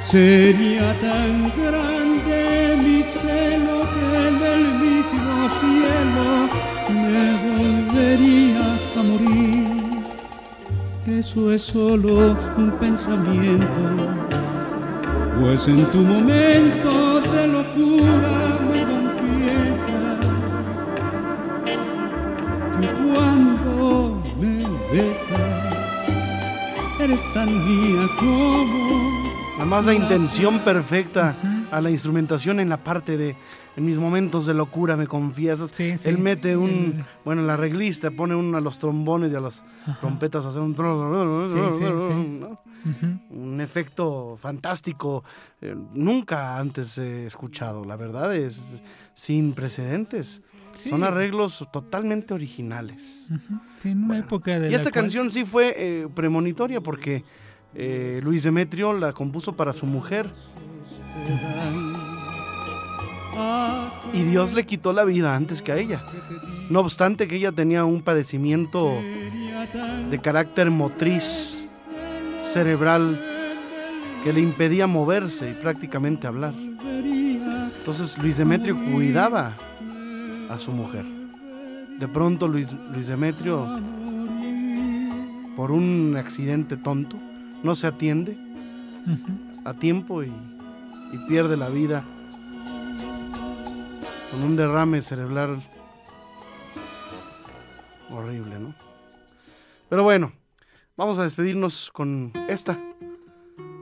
Sería 0.01 0.99
tan 1.01 1.53
grande 1.63 2.77
mi 2.83 3.03
celo 3.03 3.83
que 3.93 4.45
del 4.45 4.65
mismo 4.79 5.49
cielo 5.61 6.70
me 6.91 7.29
volvería 7.49 8.65
a 8.99 9.03
morir. 9.03 9.81
Eso 11.07 11.53
es 11.53 11.63
solo 11.63 12.37
un 12.57 12.71
pensamiento, 12.81 13.83
pues 15.41 15.67
en 15.69 15.85
tu 15.87 15.99
momento 15.99 17.21
de 17.21 17.47
locura 17.49 18.59
me 18.71 18.81
confiesas 18.93 20.19
que 22.79 22.87
cuando 23.03 24.23
me 24.41 24.55
besas 24.93 25.41
eres 27.01 27.23
tan 27.35 27.49
mía 27.49 28.07
como 28.19 29.11
Además 29.61 29.85
la 29.85 29.93
intención 29.93 30.59
perfecta 30.61 31.35
a 31.71 31.81
la 31.81 31.91
instrumentación 31.91 32.61
en 32.61 32.69
la 32.69 32.79
parte 32.79 33.17
de 33.17 33.37
en 33.77 33.85
mis 33.87 33.99
momentos 33.99 34.47
de 34.47 34.55
locura 34.55 34.97
me 34.97 35.07
confiesas. 35.07 35.71
Sí, 35.73 35.97
sí. 35.97 36.09
Él 36.09 36.19
mete 36.19 36.57
un 36.57 37.05
bueno, 37.25 37.43
el 37.43 37.51
arreglista 37.51 38.11
pone 38.11 38.35
uno 38.35 38.59
a 38.59 38.61
los 38.61 38.79
trombones 38.79 39.31
y 39.33 39.37
a 39.37 39.41
las 39.41 39.63
trompetas 40.01 40.45
a 40.45 40.49
hacer 40.49 40.61
un 40.63 40.75
Sí, 40.75 41.59
sí, 41.71 41.79
sí. 41.79 42.39
¿no? 42.41 42.61
Ujú. 42.83 43.19
un 43.31 43.61
efecto 43.61 44.37
fantástico 44.41 45.23
eh, 45.61 45.77
nunca 45.93 46.59
antes 46.59 46.97
he 46.99 47.27
escuchado, 47.27 47.85
la 47.85 47.97
verdad 47.97 48.35
es 48.35 48.61
sin 49.15 49.53
precedentes. 49.53 50.41
Son 50.73 51.03
arreglos 51.03 51.67
totalmente 51.73 52.33
originales. 52.33 53.29
Sí, 53.79 53.91
en 53.91 54.05
una 54.05 54.19
época 54.19 54.59
de 54.59 54.69
Y 54.69 54.71
la 54.71 54.77
esta 54.77 54.91
cual- 54.91 55.03
canción 55.03 55.31
sí 55.33 55.45
fue 55.45 55.75
eh, 55.77 56.09
premonitoria 56.15 56.81
porque 56.81 57.25
eh, 57.75 58.21
Luis 58.23 58.45
Demetrio 58.45 58.93
la 58.93 59.13
compuso 59.13 59.55
para 59.57 59.73
su 59.73 59.85
mujer 59.87 60.31
y 64.13 64.23
Dios 64.23 64.53
le 64.53 64.67
quitó 64.67 64.93
la 64.93 65.05
vida 65.05 65.35
antes 65.35 65.63
que 65.63 65.73
a 65.73 65.77
ella. 65.77 66.03
No 66.69 66.81
obstante 66.81 67.29
que 67.29 67.37
ella 67.37 67.53
tenía 67.53 67.85
un 67.85 68.03
padecimiento 68.03 68.93
de 70.11 70.19
carácter 70.21 70.71
motriz 70.71 71.67
cerebral 72.43 73.21
que 74.25 74.33
le 74.33 74.41
impedía 74.41 74.87
moverse 74.87 75.51
y 75.51 75.55
prácticamente 75.55 76.27
hablar. 76.27 76.55
Entonces 77.79 78.19
Luis 78.19 78.37
Demetrio 78.37 78.77
cuidaba 78.93 79.55
a 80.51 80.59
su 80.59 80.73
mujer. 80.73 81.05
De 81.99 82.09
pronto 82.09 82.49
Luis, 82.49 82.69
Luis 82.95 83.09
Demetrio, 83.09 83.67
por 85.57 85.71
un 85.71 86.17
accidente 86.19 86.77
tonto, 86.77 87.17
no 87.63 87.75
se 87.75 87.87
atiende 87.87 88.37
a 89.65 89.75
tiempo 89.75 90.23
y, 90.23 90.33
y 91.13 91.19
pierde 91.29 91.57
la 91.57 91.69
vida 91.69 92.05
con 94.31 94.43
un 94.45 94.57
derrame 94.57 95.03
cerebral 95.03 95.63
horrible, 98.11 98.59
¿no? 98.59 98.75
Pero 99.89 100.03
bueno, 100.05 100.33
vamos 100.97 101.19
a 101.19 101.25
despedirnos 101.25 101.91
con 101.93 102.33
esta, 102.49 102.79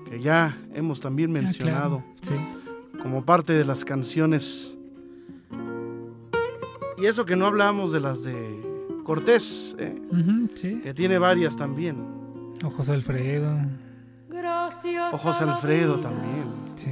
que 0.08 0.20
ya 0.20 0.56
hemos 0.74 1.00
también 1.00 1.30
Ah, 1.30 1.40
mencionado 1.40 2.02
claro. 2.20 2.42
Sí. 2.92 2.98
como 3.02 3.24
parte 3.24 3.52
de 3.52 3.64
las 3.64 3.84
canciones. 3.84 4.74
Y 6.96 7.06
eso 7.06 7.24
que 7.24 7.36
no 7.36 7.46
hablamos 7.46 7.92
de 7.92 8.00
las 8.00 8.24
de 8.24 8.58
Cortés, 9.04 9.76
¿eh? 9.78 10.00
Sí. 10.54 10.80
que 10.82 10.92
tiene 10.94 11.18
varias 11.18 11.56
también. 11.56 11.96
Ojos 12.64 12.88
Alfredo. 12.88 13.54
Gracias 14.28 15.14
Ojos 15.14 15.40
a 15.40 15.46
la 15.46 15.52
Alfredo 15.52 16.00
también. 16.00 16.44
Sí. 16.76 16.90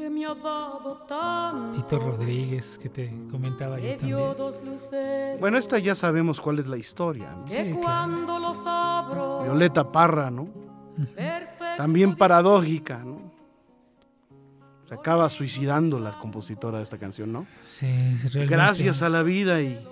Que 0.00 0.08
me 0.08 0.24
ha 0.24 0.34
dado 0.34 0.96
tanto. 1.06 1.78
Tito 1.78 1.98
Rodríguez, 1.98 2.78
que 2.78 2.88
te 2.88 3.12
comentaba 3.30 3.76
Me 3.76 3.82
yo 3.82 3.96
también. 3.98 4.06
dio 4.16 4.34
dos 4.34 4.64
luceros. 4.64 5.38
Bueno, 5.38 5.58
esta 5.58 5.78
ya 5.78 5.94
sabemos 5.94 6.40
cuál 6.40 6.58
es 6.58 6.66
la 6.66 6.78
historia. 6.78 7.32
¿no? 7.32 7.44
que 7.44 7.50
Sí, 7.50 7.62
claro. 7.64 7.80
cuando 7.82 8.38
los 8.38 8.58
abro. 8.64 9.42
Violeta 9.42 9.92
Parra, 9.92 10.30
¿no? 10.30 10.48
perfecto 11.14 11.64
También 11.76 12.16
paradójica, 12.16 12.96
¿no? 13.04 13.30
Se 14.86 14.94
acaba 14.94 15.28
suicidando 15.28 16.00
la 16.00 16.16
compositora 16.18 16.78
de 16.78 16.84
esta 16.84 16.96
canción, 16.96 17.30
¿no? 17.30 17.46
Sí, 17.60 17.86
realmente. 17.86 18.46
Gracias 18.46 19.02
a 19.02 19.10
la 19.10 19.22
vida 19.22 19.60
y... 19.60 19.86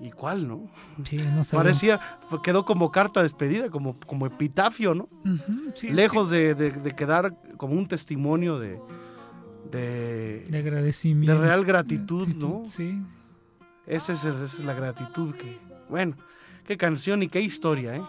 ¿Y 0.00 0.10
cuál, 0.12 0.46
no? 0.46 0.68
Sí, 1.04 1.16
no 1.16 1.42
sabemos. 1.42 1.50
Parecía, 1.52 1.98
quedó 2.42 2.64
como 2.64 2.90
carta 2.92 3.22
despedida, 3.22 3.68
como, 3.68 3.98
como 4.06 4.26
epitafio, 4.26 4.94
¿no? 4.94 5.08
Sí, 5.74 5.88
es 5.88 5.94
Lejos 5.94 6.30
de, 6.30 6.54
de- 6.54 6.70
de 6.70 6.94
quedar 6.94 7.34
como 7.56 7.74
un 7.74 7.88
testimonio 7.88 8.58
de, 8.60 8.80
de, 9.70 10.46
agradecimiento. 10.58 11.32
de 11.34 11.38
real 11.40 11.64
gratitud, 11.64 12.28
¿no? 12.36 12.62
Sí. 12.66 13.00
Esa 13.86 14.12
es, 14.12 14.24
esa 14.24 14.44
es 14.44 14.64
la 14.64 14.74
gratitud 14.74 15.34
que... 15.34 15.58
Bueno, 15.88 16.14
qué 16.64 16.76
canción 16.76 17.22
y 17.22 17.28
qué 17.28 17.40
historia, 17.40 17.96
¿eh? 17.96 18.02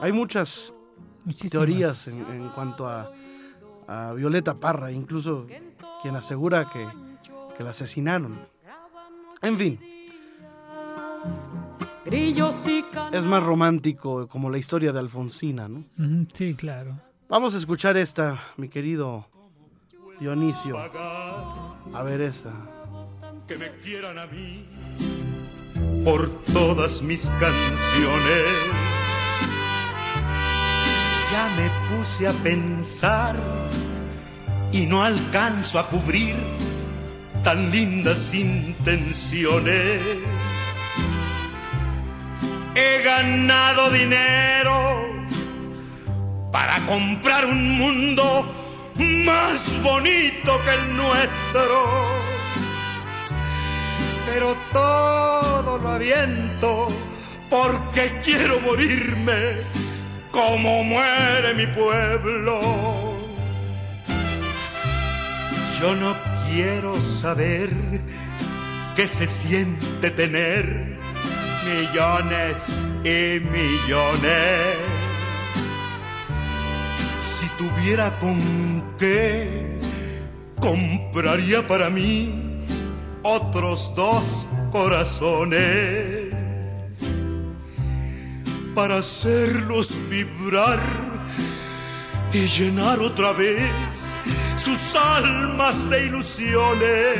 Hay 0.00 0.12
muchas 0.12 0.72
Muchísimas. 1.24 1.50
teorías 1.50 2.08
en, 2.08 2.20
en 2.30 2.48
cuanto 2.50 2.86
a, 2.88 3.10
a 3.88 4.12
Violeta 4.12 4.54
Parra, 4.60 4.90
incluso 4.92 5.46
quien 6.02 6.16
asegura 6.16 6.68
que, 6.70 6.86
que 7.56 7.64
la 7.64 7.70
asesinaron. 7.70 8.38
En 9.42 9.56
fin, 9.58 9.80
grillos 12.04 12.54
y 12.66 12.84
es 13.12 13.26
más 13.26 13.42
romántico 13.42 14.26
como 14.28 14.50
la 14.50 14.58
historia 14.58 14.92
de 14.92 14.98
Alfonsina, 14.98 15.68
¿no? 15.68 15.84
Sí, 16.32 16.54
claro. 16.54 16.98
Vamos 17.28 17.54
a 17.54 17.58
escuchar 17.58 17.96
esta, 17.96 18.40
mi 18.56 18.68
querido 18.68 19.26
Dionisio. 20.18 20.76
A 20.78 22.02
ver 22.02 22.20
esta. 22.20 22.52
que 23.46 23.56
me 23.56 23.70
quieran 23.82 24.18
a 24.18 24.26
mí 24.26 24.64
por 26.04 26.28
todas 26.52 27.02
mis 27.02 27.28
canciones. 27.30 28.46
Ya 31.32 31.48
me 31.56 31.96
puse 31.96 32.26
a 32.26 32.32
pensar 32.32 33.36
y 34.72 34.86
no 34.86 35.02
alcanzo 35.02 35.78
a 35.78 35.88
cubrir 35.88 36.34
tan 37.44 37.70
lindas 37.70 38.34
intenciones. 38.34 40.00
He 42.74 43.02
ganado 43.02 43.90
dinero 43.90 45.26
para 46.52 46.78
comprar 46.86 47.44
un 47.46 47.78
mundo 47.78 48.46
más 49.24 49.82
bonito 49.82 50.60
que 50.64 50.70
el 50.70 50.96
nuestro. 50.96 52.20
Pero 54.26 54.56
todo 54.72 55.78
lo 55.78 55.88
aviento 55.90 56.88
porque 57.48 58.20
quiero 58.24 58.60
morirme 58.60 59.56
como 60.30 60.84
muere 60.84 61.54
mi 61.54 61.66
pueblo. 61.66 62.60
Yo 65.80 65.96
no 65.96 66.16
quiero 66.48 66.94
saber 67.00 67.70
qué 68.94 69.08
se 69.08 69.26
siente 69.26 70.10
tener 70.10 70.99
millones 71.64 72.86
y 73.04 73.40
millones. 73.40 74.76
Si 77.22 77.46
tuviera 77.56 78.18
con 78.18 78.96
qué, 78.98 79.78
compraría 80.58 81.66
para 81.66 81.90
mí 81.90 82.64
otros 83.22 83.94
dos 83.94 84.48
corazones 84.72 86.30
para 88.74 88.98
hacerlos 88.98 89.92
vibrar 90.08 90.80
y 92.32 92.46
llenar 92.46 93.00
otra 93.00 93.32
vez 93.32 94.22
sus 94.56 94.94
almas 94.94 95.90
de 95.90 96.06
ilusiones 96.06 97.18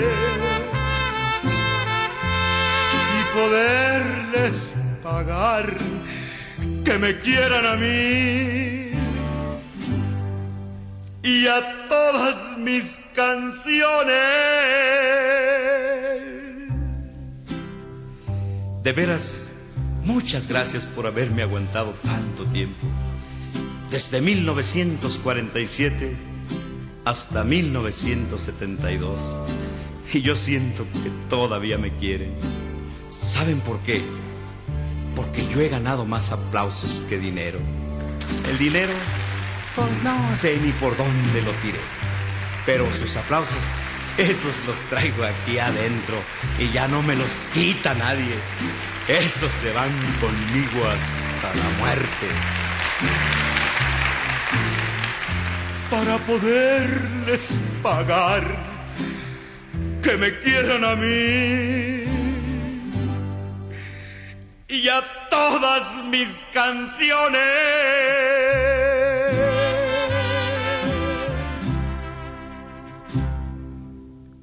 poderles 3.32 4.74
pagar 5.02 5.76
que 6.84 6.98
me 6.98 7.18
quieran 7.20 7.66
a 7.66 7.76
mí 7.76 8.90
y 11.22 11.46
a 11.46 11.86
todas 11.88 12.58
mis 12.58 13.00
canciones. 13.14 14.14
De 18.82 18.92
veras, 18.92 19.50
muchas 20.04 20.46
gracias 20.46 20.86
por 20.86 21.06
haberme 21.06 21.42
aguantado 21.42 21.94
tanto 22.02 22.44
tiempo. 22.46 22.86
Desde 23.90 24.20
1947 24.20 26.16
hasta 27.04 27.44
1972. 27.44 29.18
Y 30.12 30.22
yo 30.22 30.34
siento 30.34 30.84
que 31.02 31.10
todavía 31.28 31.78
me 31.78 31.92
quieren. 31.92 32.34
¿Saben 33.22 33.60
por 33.60 33.78
qué? 33.80 34.02
Porque 35.14 35.46
yo 35.46 35.60
he 35.60 35.68
ganado 35.68 36.04
más 36.04 36.32
aplausos 36.32 37.02
que 37.08 37.18
dinero. 37.18 37.58
El 38.48 38.58
dinero, 38.58 38.92
pues 39.76 40.02
no 40.02 40.36
sé 40.36 40.58
ni 40.58 40.72
por 40.72 40.96
dónde 40.96 41.42
lo 41.42 41.52
tiré. 41.62 41.80
Pero 42.64 42.90
sus 42.94 43.16
aplausos, 43.16 43.62
esos 44.16 44.54
los 44.66 44.78
traigo 44.88 45.24
aquí 45.24 45.58
adentro 45.58 46.16
y 46.58 46.70
ya 46.70 46.88
no 46.88 47.02
me 47.02 47.14
los 47.16 47.32
quita 47.52 47.94
nadie. 47.94 48.34
Esos 49.08 49.52
se 49.52 49.72
van 49.72 49.92
conmigo 50.20 50.86
hasta 50.88 51.54
la 51.56 51.78
muerte. 51.78 52.26
Para 55.90 56.18
poderles 56.18 57.48
pagar 57.82 58.44
que 60.02 60.16
me 60.16 60.38
quieran 60.38 60.84
a 60.84 60.94
mí 60.94 62.09
y 64.70 64.88
a 64.88 65.02
todas 65.28 66.04
mis 66.06 66.42
canciones. 66.52 67.40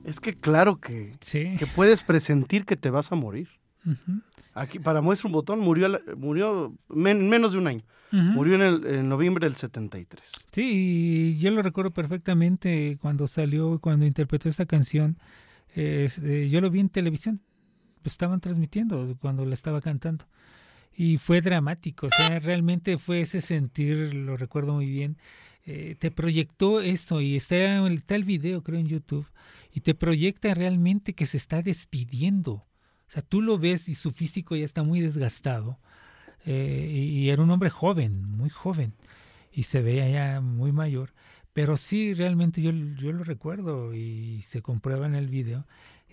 Es 0.03 0.19
que 0.19 0.33
claro 0.35 0.79
que, 0.79 1.15
Sí. 1.21 1.55
que 1.59 1.67
puedes 1.67 2.03
presentir 2.03 2.65
que 2.65 2.77
te 2.77 2.89
vas 2.89 3.11
a 3.11 3.15
morir. 3.15 3.49
Aquí, 4.53 4.79
para 4.79 5.01
muestra 5.01 5.27
un 5.27 5.33
botón, 5.33 5.59
murió, 5.59 6.01
murió 6.17 6.73
men- 6.89 7.29
menos 7.29 7.51
de 7.53 7.57
un 7.59 7.67
año. 7.67 7.83
Murió 8.11 8.55
en, 8.55 8.61
el, 8.61 8.85
en 8.87 9.09
noviembre 9.09 9.45
del 9.45 9.57
73. 9.57 10.31
Sí, 10.53 11.33
y 11.35 11.39
yo 11.39 11.51
lo 11.51 11.61
recuerdo 11.61 11.91
perfectamente 11.91 12.97
cuando 13.01 13.27
salió, 13.27 13.79
cuando 13.79 14.05
interpretó 14.05 14.47
esta 14.49 14.65
canción. 14.65 15.17
eh, 15.75 16.05
es- 16.05 16.17
eh, 16.19 16.47
yo 16.49 16.59
lo 16.61 16.71
vi 16.71 16.79
en 16.79 16.89
televisión. 16.89 17.39
Lo 18.07 18.09
estaban 18.09 18.39
transmitiendo 18.39 19.17
cuando 19.19 19.43
la 19.45 19.53
estaba 19.53 19.81
cantando. 19.81 20.23
Y 20.95 21.17
fue 21.17 21.41
dramático. 21.41 22.07
O 22.07 22.09
sea, 22.09 22.39
realmente 22.39 22.97
fue 22.97 23.19
ese 23.19 23.41
sentir, 23.41 24.13
lo 24.13 24.37
recuerdo 24.37 24.73
muy 24.75 24.85
bien. 24.87 25.17
eh, 25.65 25.95
te 25.99 26.09
proyectó 26.09 26.79
eso 26.79 27.19
y 27.19 27.35
está, 27.35 27.85
está 27.89 28.15
el 28.15 28.23
video, 28.23 28.63
creo, 28.63 28.79
en 28.79 28.87
YouTube. 28.87 29.27
Y 29.73 29.81
te 29.81 29.93
proyecta 29.93 30.53
realmente 30.53 31.13
que 31.13 31.25
se 31.25 31.35
está 31.35 31.61
despidiendo. 31.61 32.53
O 32.53 33.09
sea, 33.09 33.21
tú 33.21 33.41
lo 33.41 33.57
ves 33.57 33.89
y 33.89 33.95
su 33.95 34.11
físico 34.11 34.55
ya 34.55 34.63
está 34.65 34.83
muy 34.83 35.01
desgastado. 35.01 35.79
eh, 36.45 36.89
y 36.93 37.29
era 37.29 37.43
un 37.43 37.51
hombre 37.51 37.69
joven, 37.69 38.23
muy 38.23 38.49
joven 38.49 38.93
y 39.51 39.63
se 39.63 39.81
veía 39.81 40.09
ya 40.09 40.41
muy 40.41 40.71
mayor. 40.71 41.13
Pero 41.53 41.77
sí, 41.77 42.13
realmente 42.13 42.61
yo, 42.61 42.71
yo 42.71 43.11
lo 43.11 43.23
recuerdo 43.23 43.93
y 43.95 44.41
se 44.43 44.61
comprueba 44.61 45.07
en 45.07 45.15
el 45.15 45.27
video. 45.27 45.65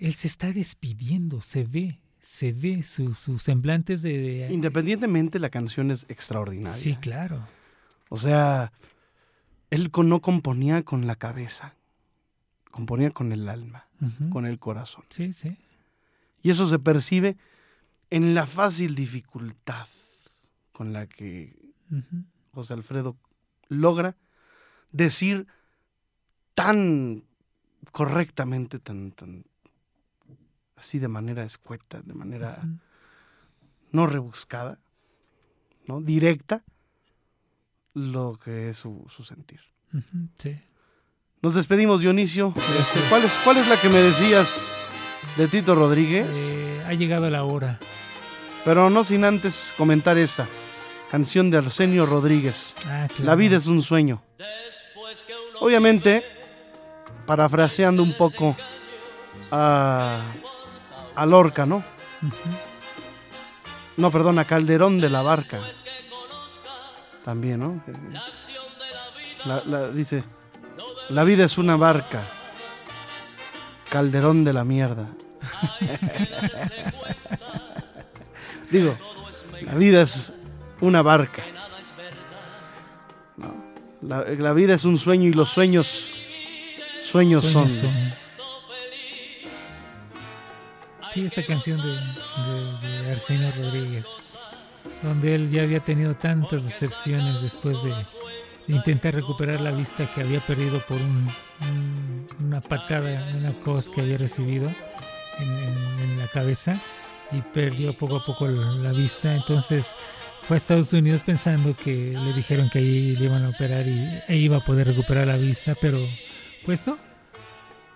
Él 0.04 0.14
se 0.14 0.28
está 0.28 0.52
despidiendo, 0.52 1.40
se 1.40 1.64
ve, 1.64 2.00
se 2.20 2.52
ve 2.52 2.82
sus 2.82 3.18
su 3.18 3.38
semblantes 3.38 4.02
de... 4.02 4.18
de- 4.18 4.52
Independientemente, 4.52 5.38
la 5.38 5.50
canción 5.50 5.90
es 5.90 6.04
extraordinaria. 6.08 6.76
sí, 6.76 6.94
claro. 6.96 7.46
O 8.10 8.18
sea, 8.18 8.72
él 9.70 9.90
no 10.04 10.20
componía 10.20 10.82
con 10.84 11.06
la 11.06 11.16
cabeza, 11.16 11.74
componía 12.70 13.10
con 13.10 13.32
el 13.32 13.48
alma, 13.48 13.88
con 14.30 14.44
el 14.46 14.58
corazón. 14.58 15.04
Sí, 15.08 15.32
sí. 15.32 15.56
Y 16.42 16.50
eso 16.50 16.68
se 16.68 16.78
percibe 16.78 17.36
en 18.10 18.34
la 18.34 18.46
fácil 18.46 18.94
dificultad 18.94 19.86
con 20.72 20.92
la 20.92 21.06
que. 21.06 21.56
José 22.52 22.74
Alfredo 22.74 23.16
logra 23.68 24.16
decir 24.92 25.46
tan 26.54 27.24
correctamente, 27.90 28.78
tan, 28.78 29.10
tan 29.12 29.44
así 30.76 30.98
de 30.98 31.08
manera 31.08 31.44
escueta, 31.44 32.00
de 32.02 32.14
manera 32.14 32.62
no 33.90 34.06
rebuscada, 34.06 34.78
¿no? 35.86 36.00
directa, 36.00 36.64
lo 37.94 38.38
que 38.42 38.70
es 38.70 38.78
su, 38.78 39.06
su 39.08 39.22
sentir. 39.22 39.60
Sí. 40.36 40.60
Nos 41.40 41.54
despedimos, 41.54 42.00
Dionisio. 42.00 42.52
Este, 42.56 43.00
¿cuál, 43.08 43.22
es, 43.22 43.40
¿Cuál 43.44 43.58
es 43.58 43.68
la 43.68 43.76
que 43.76 43.88
me 43.88 43.98
decías 43.98 44.72
de 45.36 45.46
Tito 45.46 45.74
Rodríguez? 45.74 46.28
Eh, 46.32 46.82
ha 46.86 46.94
llegado 46.94 47.28
la 47.30 47.44
hora. 47.44 47.78
Pero 48.64 48.88
no 48.90 49.04
sin 49.04 49.24
antes 49.24 49.72
comentar 49.76 50.16
esta 50.16 50.48
canción 51.10 51.50
de 51.50 51.58
Arsenio 51.58 52.06
Rodríguez. 52.06 52.74
Ah, 52.86 53.06
claro. 53.08 53.24
La 53.24 53.34
vida 53.34 53.58
es 53.58 53.66
un 53.66 53.82
sueño. 53.82 54.22
Obviamente, 55.60 56.24
parafraseando 57.26 58.02
un 58.02 58.16
poco 58.16 58.56
a, 59.50 60.22
a 61.14 61.26
Lorca, 61.26 61.66
¿no? 61.66 61.84
No, 63.96 64.10
perdón, 64.10 64.38
a 64.38 64.44
Calderón 64.44 64.98
de 65.00 65.08
la 65.10 65.22
Barca. 65.22 65.60
También, 67.24 67.60
¿no? 67.60 67.82
La- 69.46 69.62
la- 69.64 69.88
dice, 69.88 70.24
la 71.10 71.24
vida 71.24 71.44
es 71.44 71.58
una 71.58 71.76
barca. 71.76 72.22
Calderón 73.90 74.44
de 74.44 74.52
la 74.52 74.64
mierda. 74.64 75.06
Digo, 78.70 78.96
la 79.62 79.74
vida 79.74 80.02
es 80.02 80.32
una 80.80 81.02
barca. 81.02 81.42
No, 83.36 83.54
la, 84.02 84.22
la 84.24 84.52
vida 84.52 84.74
es 84.74 84.84
un 84.84 84.98
sueño 84.98 85.28
y 85.28 85.32
los 85.32 85.50
sueños, 85.50 86.10
sueños, 87.02 87.44
Sueños 87.44 87.44
son. 87.44 87.70
son. 87.70 88.23
Sí, 91.14 91.24
esta 91.26 91.44
canción 91.46 91.80
de, 91.80 91.92
de- 91.92 93.12
Arsenio 93.12 93.48
Rodríguez, 93.52 94.04
donde 95.00 95.36
él 95.36 95.48
ya 95.48 95.62
había 95.62 95.78
tenido 95.78 96.14
tantas 96.14 96.64
decepciones 96.64 97.40
después 97.40 97.84
de, 97.84 97.94
intentar 98.66 99.14
recuperar 99.14 99.60
la 99.60 99.70
vista 99.70 100.12
que 100.12 100.22
había 100.22 100.40
perdido 100.40 100.80
por 100.88 100.96
un- 100.96 101.28
un- 101.70 102.26
una 102.46 102.60
patada, 102.60 103.28
una 103.36 103.52
cos 103.62 103.90
que 103.90 104.00
había 104.00 104.18
recibido 104.18 104.68
en, 104.68 106.18
la 106.18 106.26
cabeza 106.32 106.74
y 107.30 107.42
perdió 107.42 107.96
poco 107.96 108.16
a 108.16 108.24
poco 108.24 108.48
la, 108.48 108.72
la 108.72 108.90
vista. 108.90 109.36
Entonces 109.36 109.94
fue 110.42 110.56
a 110.56 110.58
Estados 110.58 110.92
Unidos 110.94 111.22
pensando 111.22 111.76
que 111.76 112.18
le 112.18 112.32
dijeron 112.32 112.68
que 112.70 112.80
ahí 112.80 113.14
le 113.14 113.26
iban 113.26 113.44
a 113.44 113.50
operar 113.50 113.86
y 113.86 114.20
e 114.26 114.36
iba 114.36 114.56
a 114.56 114.64
poder 114.64 114.88
recuperar 114.88 115.28
la 115.28 115.36
vista, 115.36 115.76
pero 115.80 116.00
pues 116.64 116.88
no, 116.88 116.96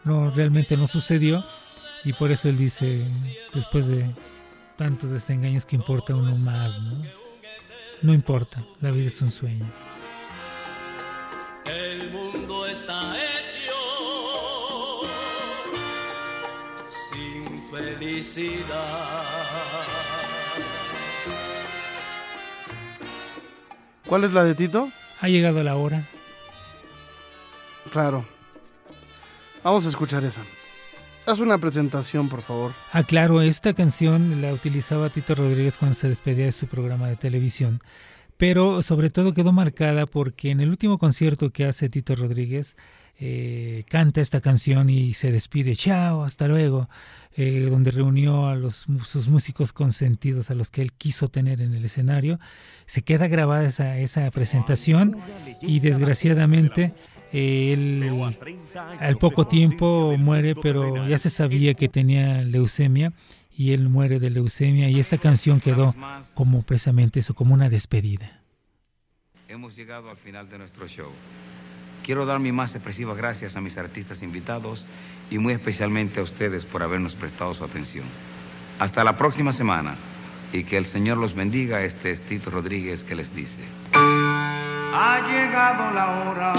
no 0.05 0.31
realmente 0.31 0.77
no 0.77 0.87
sucedió 0.87 1.45
y 2.09 2.15
por 2.15 2.31
eso 2.31 2.49
él 2.49 2.57
dice, 2.57 3.07
después 3.53 3.89
de 3.89 4.11
tantos 4.77 5.11
desengaños 5.11 5.67
que 5.67 5.77
importa 5.77 6.15
uno 6.15 6.35
más, 6.39 6.81
¿no? 6.81 7.03
No 8.01 8.15
importa, 8.15 8.65
la 8.81 8.91
vida 8.91 9.09
es 9.09 9.21
un 9.21 9.31
sueño. 9.31 9.71
El 11.67 12.11
mundo 12.11 12.67
está 12.67 13.15
hecho 13.15 15.03
sin 16.89 17.59
felicidad. 17.71 19.23
¿Cuál 24.07 24.25
es 24.25 24.33
la 24.33 24.45
de 24.45 24.55
Tito? 24.55 24.89
Ha 25.21 25.29
llegado 25.29 25.63
la 25.63 25.77
hora. 25.77 26.03
Claro. 27.93 28.25
Vamos 29.63 29.85
a 29.85 29.91
escuchar 29.91 30.25
esa. 30.25 30.41
Haz 31.29 31.41
una 31.41 31.59
presentación, 31.59 32.31
por 32.31 32.41
favor. 32.41 32.73
Ah, 32.91 33.03
claro, 33.03 33.43
esta 33.43 33.75
canción 33.75 34.41
la 34.41 34.51
utilizaba 34.51 35.11
Tito 35.11 35.35
Rodríguez 35.35 35.77
cuando 35.77 35.95
se 35.95 36.09
despedía 36.09 36.47
de 36.47 36.53
su 36.53 36.69
programa 36.69 37.07
de 37.07 37.17
televisión, 37.17 37.81
pero 38.39 38.81
sobre 38.81 39.11
todo 39.11 39.35
quedó 39.35 39.53
marcada 39.53 40.07
porque 40.07 40.51
en 40.51 40.61
el 40.61 40.71
último 40.71 40.97
concierto 40.97 41.51
que 41.51 41.67
hace 41.67 41.91
Tito 41.91 42.15
Rodríguez 42.15 42.79
eh, 43.21 43.85
canta 43.91 44.23
esta 44.23 44.41
canción 44.41 44.89
y 44.89 45.13
se 45.13 45.31
despide, 45.31 45.77
chao, 45.77 46.25
hasta 46.25 46.49
luego, 46.49 46.89
eh, 47.37 47.69
donde 47.71 47.91
reunió 47.91 48.49
a 48.49 48.57
los, 48.57 48.87
sus 49.05 49.29
músicos 49.29 49.75
consentidos, 49.75 50.51
a 50.51 50.55
los 50.55 50.71
que 50.71 50.81
él 50.81 50.95
quiso 50.95 51.29
tener 51.29 51.61
en 51.61 51.75
el 51.75 51.85
escenario. 51.85 52.41
Se 52.87 53.03
queda 53.03 53.29
grabada 53.29 53.65
esa, 53.67 53.99
esa 53.99 54.31
presentación 54.31 55.19
y 55.61 55.81
desgraciadamente 55.81 56.95
él 57.33 58.11
al 59.01 59.17
poco 59.19 59.47
tiempo 59.47 60.17
muere, 60.19 60.55
pero 60.55 61.07
ya 61.07 61.19
se 61.19 61.31
sabía 61.31 61.75
que 61.75 61.89
tenía 61.89 62.43
leucemia 62.43 63.13
y 63.57 63.73
él 63.73 63.89
muere 63.89 64.21
de 64.21 64.31
leucemia 64.31 64.89
y 64.89 65.01
esta 65.01 65.19
canción 65.19 65.61
quedó 65.61 65.95
como 66.35 66.63
precisamente 66.63 67.21
eso, 67.21 67.35
como 67.35 67.55
una 67.55 67.69
despedida. 67.69 68.43
Hemos 69.49 69.77
llegado 69.77 70.11
al 70.11 70.17
final 70.17 70.49
de 70.49 70.59
nuestro 70.59 70.87
show. 70.87 71.11
Quiero 72.05 72.25
dar 72.25 72.39
mis 72.39 72.53
más 72.53 72.75
expresivas 72.75 73.17
gracias 73.17 73.57
a 73.57 73.61
mis 73.61 73.77
artistas 73.77 74.23
invitados 74.23 74.87
y 75.31 75.39
muy 75.39 75.53
especialmente 75.53 76.21
a 76.21 76.23
ustedes 76.23 76.65
por 76.65 76.83
habernos 76.83 77.15
prestado 77.15 77.53
su 77.53 77.65
atención. 77.65 78.05
Hasta 78.79 79.05
la 79.05 79.17
próxima 79.17 79.53
semana 79.53 79.97
y 80.53 80.65
que 80.65 80.77
el 80.77 80.85
Señor 80.85 81.19
los 81.19 81.35
bendiga. 81.35 81.83
Este 81.83 82.11
es 82.11 82.23
Tito 82.23 82.51
Rodríguez 82.51 83.05
que 83.05 83.15
les 83.15 83.35
dice. 83.35 83.61
Ha 83.93 85.21
llegado 85.31 85.91
la 85.93 86.07
hora 86.23 86.53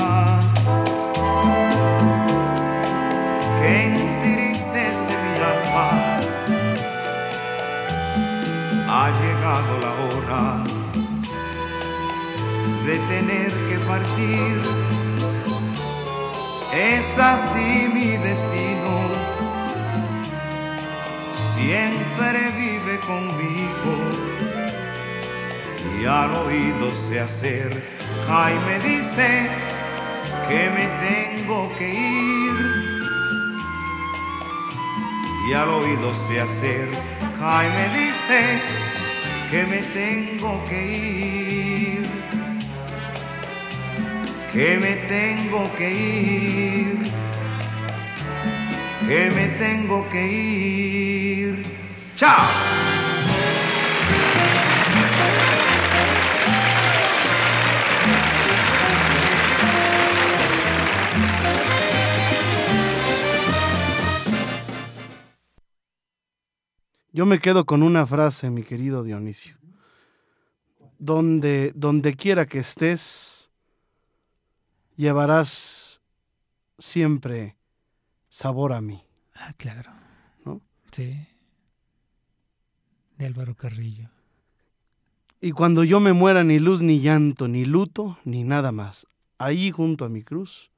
que 3.59 3.83
entristece 3.83 5.11
mi 5.23 5.33
alma. 5.53 5.87
Ha 8.91 9.11
llegado 9.21 9.79
la 9.79 9.91
hora 10.05 10.63
de 12.85 12.99
tener 13.07 13.51
que 13.69 13.77
partir. 13.87 14.61
Es 16.73 17.17
así 17.17 17.89
mi 17.93 18.17
destino. 18.17 18.78
Siempre 21.59 22.51
vive 22.57 22.99
conmigo 23.05 23.93
y 25.99 26.05
al 26.05 26.33
oído 26.33 26.89
sé 26.89 27.19
hacer 27.19 27.69
y 28.29 28.53
me 28.65 28.79
dice 28.79 29.49
que 30.47 30.69
me 30.69 30.87
tengo 31.05 31.69
que 31.77 31.89
ir. 31.89 32.99
Y 35.47 35.53
al 35.53 35.69
oído 35.69 36.13
sé 36.13 36.39
hacer, 36.39 36.89
y 36.89 37.67
me 37.75 37.85
dice 37.99 38.39
que 39.51 39.65
me 39.65 39.79
tengo 39.79 40.63
que 40.69 40.85
ir. 40.85 42.07
Que 44.53 44.77
me 44.77 44.95
tengo 45.07 45.75
que 45.75 45.91
ir. 45.91 47.28
Que 49.09 49.31
me 49.31 49.47
tengo 49.57 50.07
que 50.07 50.23
ir. 50.31 51.63
¡Chao! 52.15 52.47
Yo 67.11 67.25
me 67.25 67.39
quedo 67.39 67.65
con 67.65 67.81
una 67.81 68.05
frase, 68.05 68.51
mi 68.51 68.61
querido 68.61 69.01
Dionisio. 69.01 69.57
Donde, 70.99 71.71
donde 71.73 72.13
quiera 72.13 72.45
que 72.45 72.59
estés, 72.59 73.49
llevarás 74.97 75.99
siempre 76.77 77.58
sabor 78.39 78.71
a 78.71 78.79
mí. 78.79 79.03
Ah, 79.35 79.53
claro. 79.57 79.91
¿No? 80.45 80.61
Sí. 80.91 81.27
De 83.17 83.25
Álvaro 83.25 83.53
Carrillo. 83.53 84.09
Y 85.41 85.51
cuando 85.51 85.83
yo 85.83 85.99
me 85.99 86.13
muera, 86.13 86.45
ni 86.45 86.57
luz, 86.57 86.81
ni 86.81 87.01
llanto, 87.01 87.49
ni 87.49 87.65
luto, 87.65 88.17
ni 88.23 88.45
nada 88.45 88.71
más. 88.71 89.05
Ahí 89.37 89.71
junto 89.71 90.05
a 90.05 90.09
mi 90.09 90.23
cruz, 90.23 90.71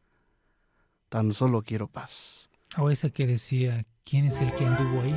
tan 1.09 1.33
solo 1.33 1.61
quiero 1.61 1.87
paz. 1.87 2.49
O 2.77 2.89
esa 2.89 3.11
que 3.11 3.27
decía, 3.27 3.85
¿quién 4.03 4.25
es 4.25 4.41
el 4.41 4.53
que 4.55 4.65
anduvo 4.65 5.01
ahí? 5.01 5.13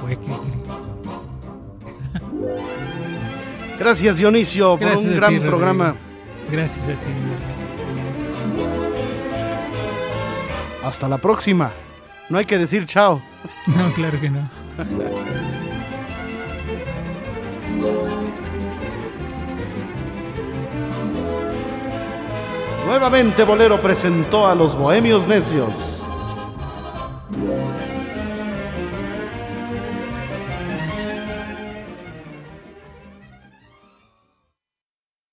Fue 0.00 0.16
Fue 0.16 0.18
Gracias 3.80 4.18
Dionisio 4.18 4.78
por 4.78 4.96
un 4.96 5.16
gran 5.16 5.40
programa. 5.40 5.96
Gracias 6.50 6.88
a 6.88 6.92
ti. 6.92 7.61
Hasta 10.84 11.08
la 11.08 11.18
próxima. 11.18 11.70
No 12.28 12.38
hay 12.38 12.46
que 12.46 12.58
decir 12.58 12.86
chao. 12.86 13.20
No, 13.66 13.92
claro 13.92 14.20
que 14.20 14.30
no. 14.30 14.48
Nuevamente 22.86 23.44
Bolero 23.44 23.80
presentó 23.80 24.46
a 24.46 24.54
los 24.54 24.76
Bohemios 24.76 25.26
Necios. 25.26 25.91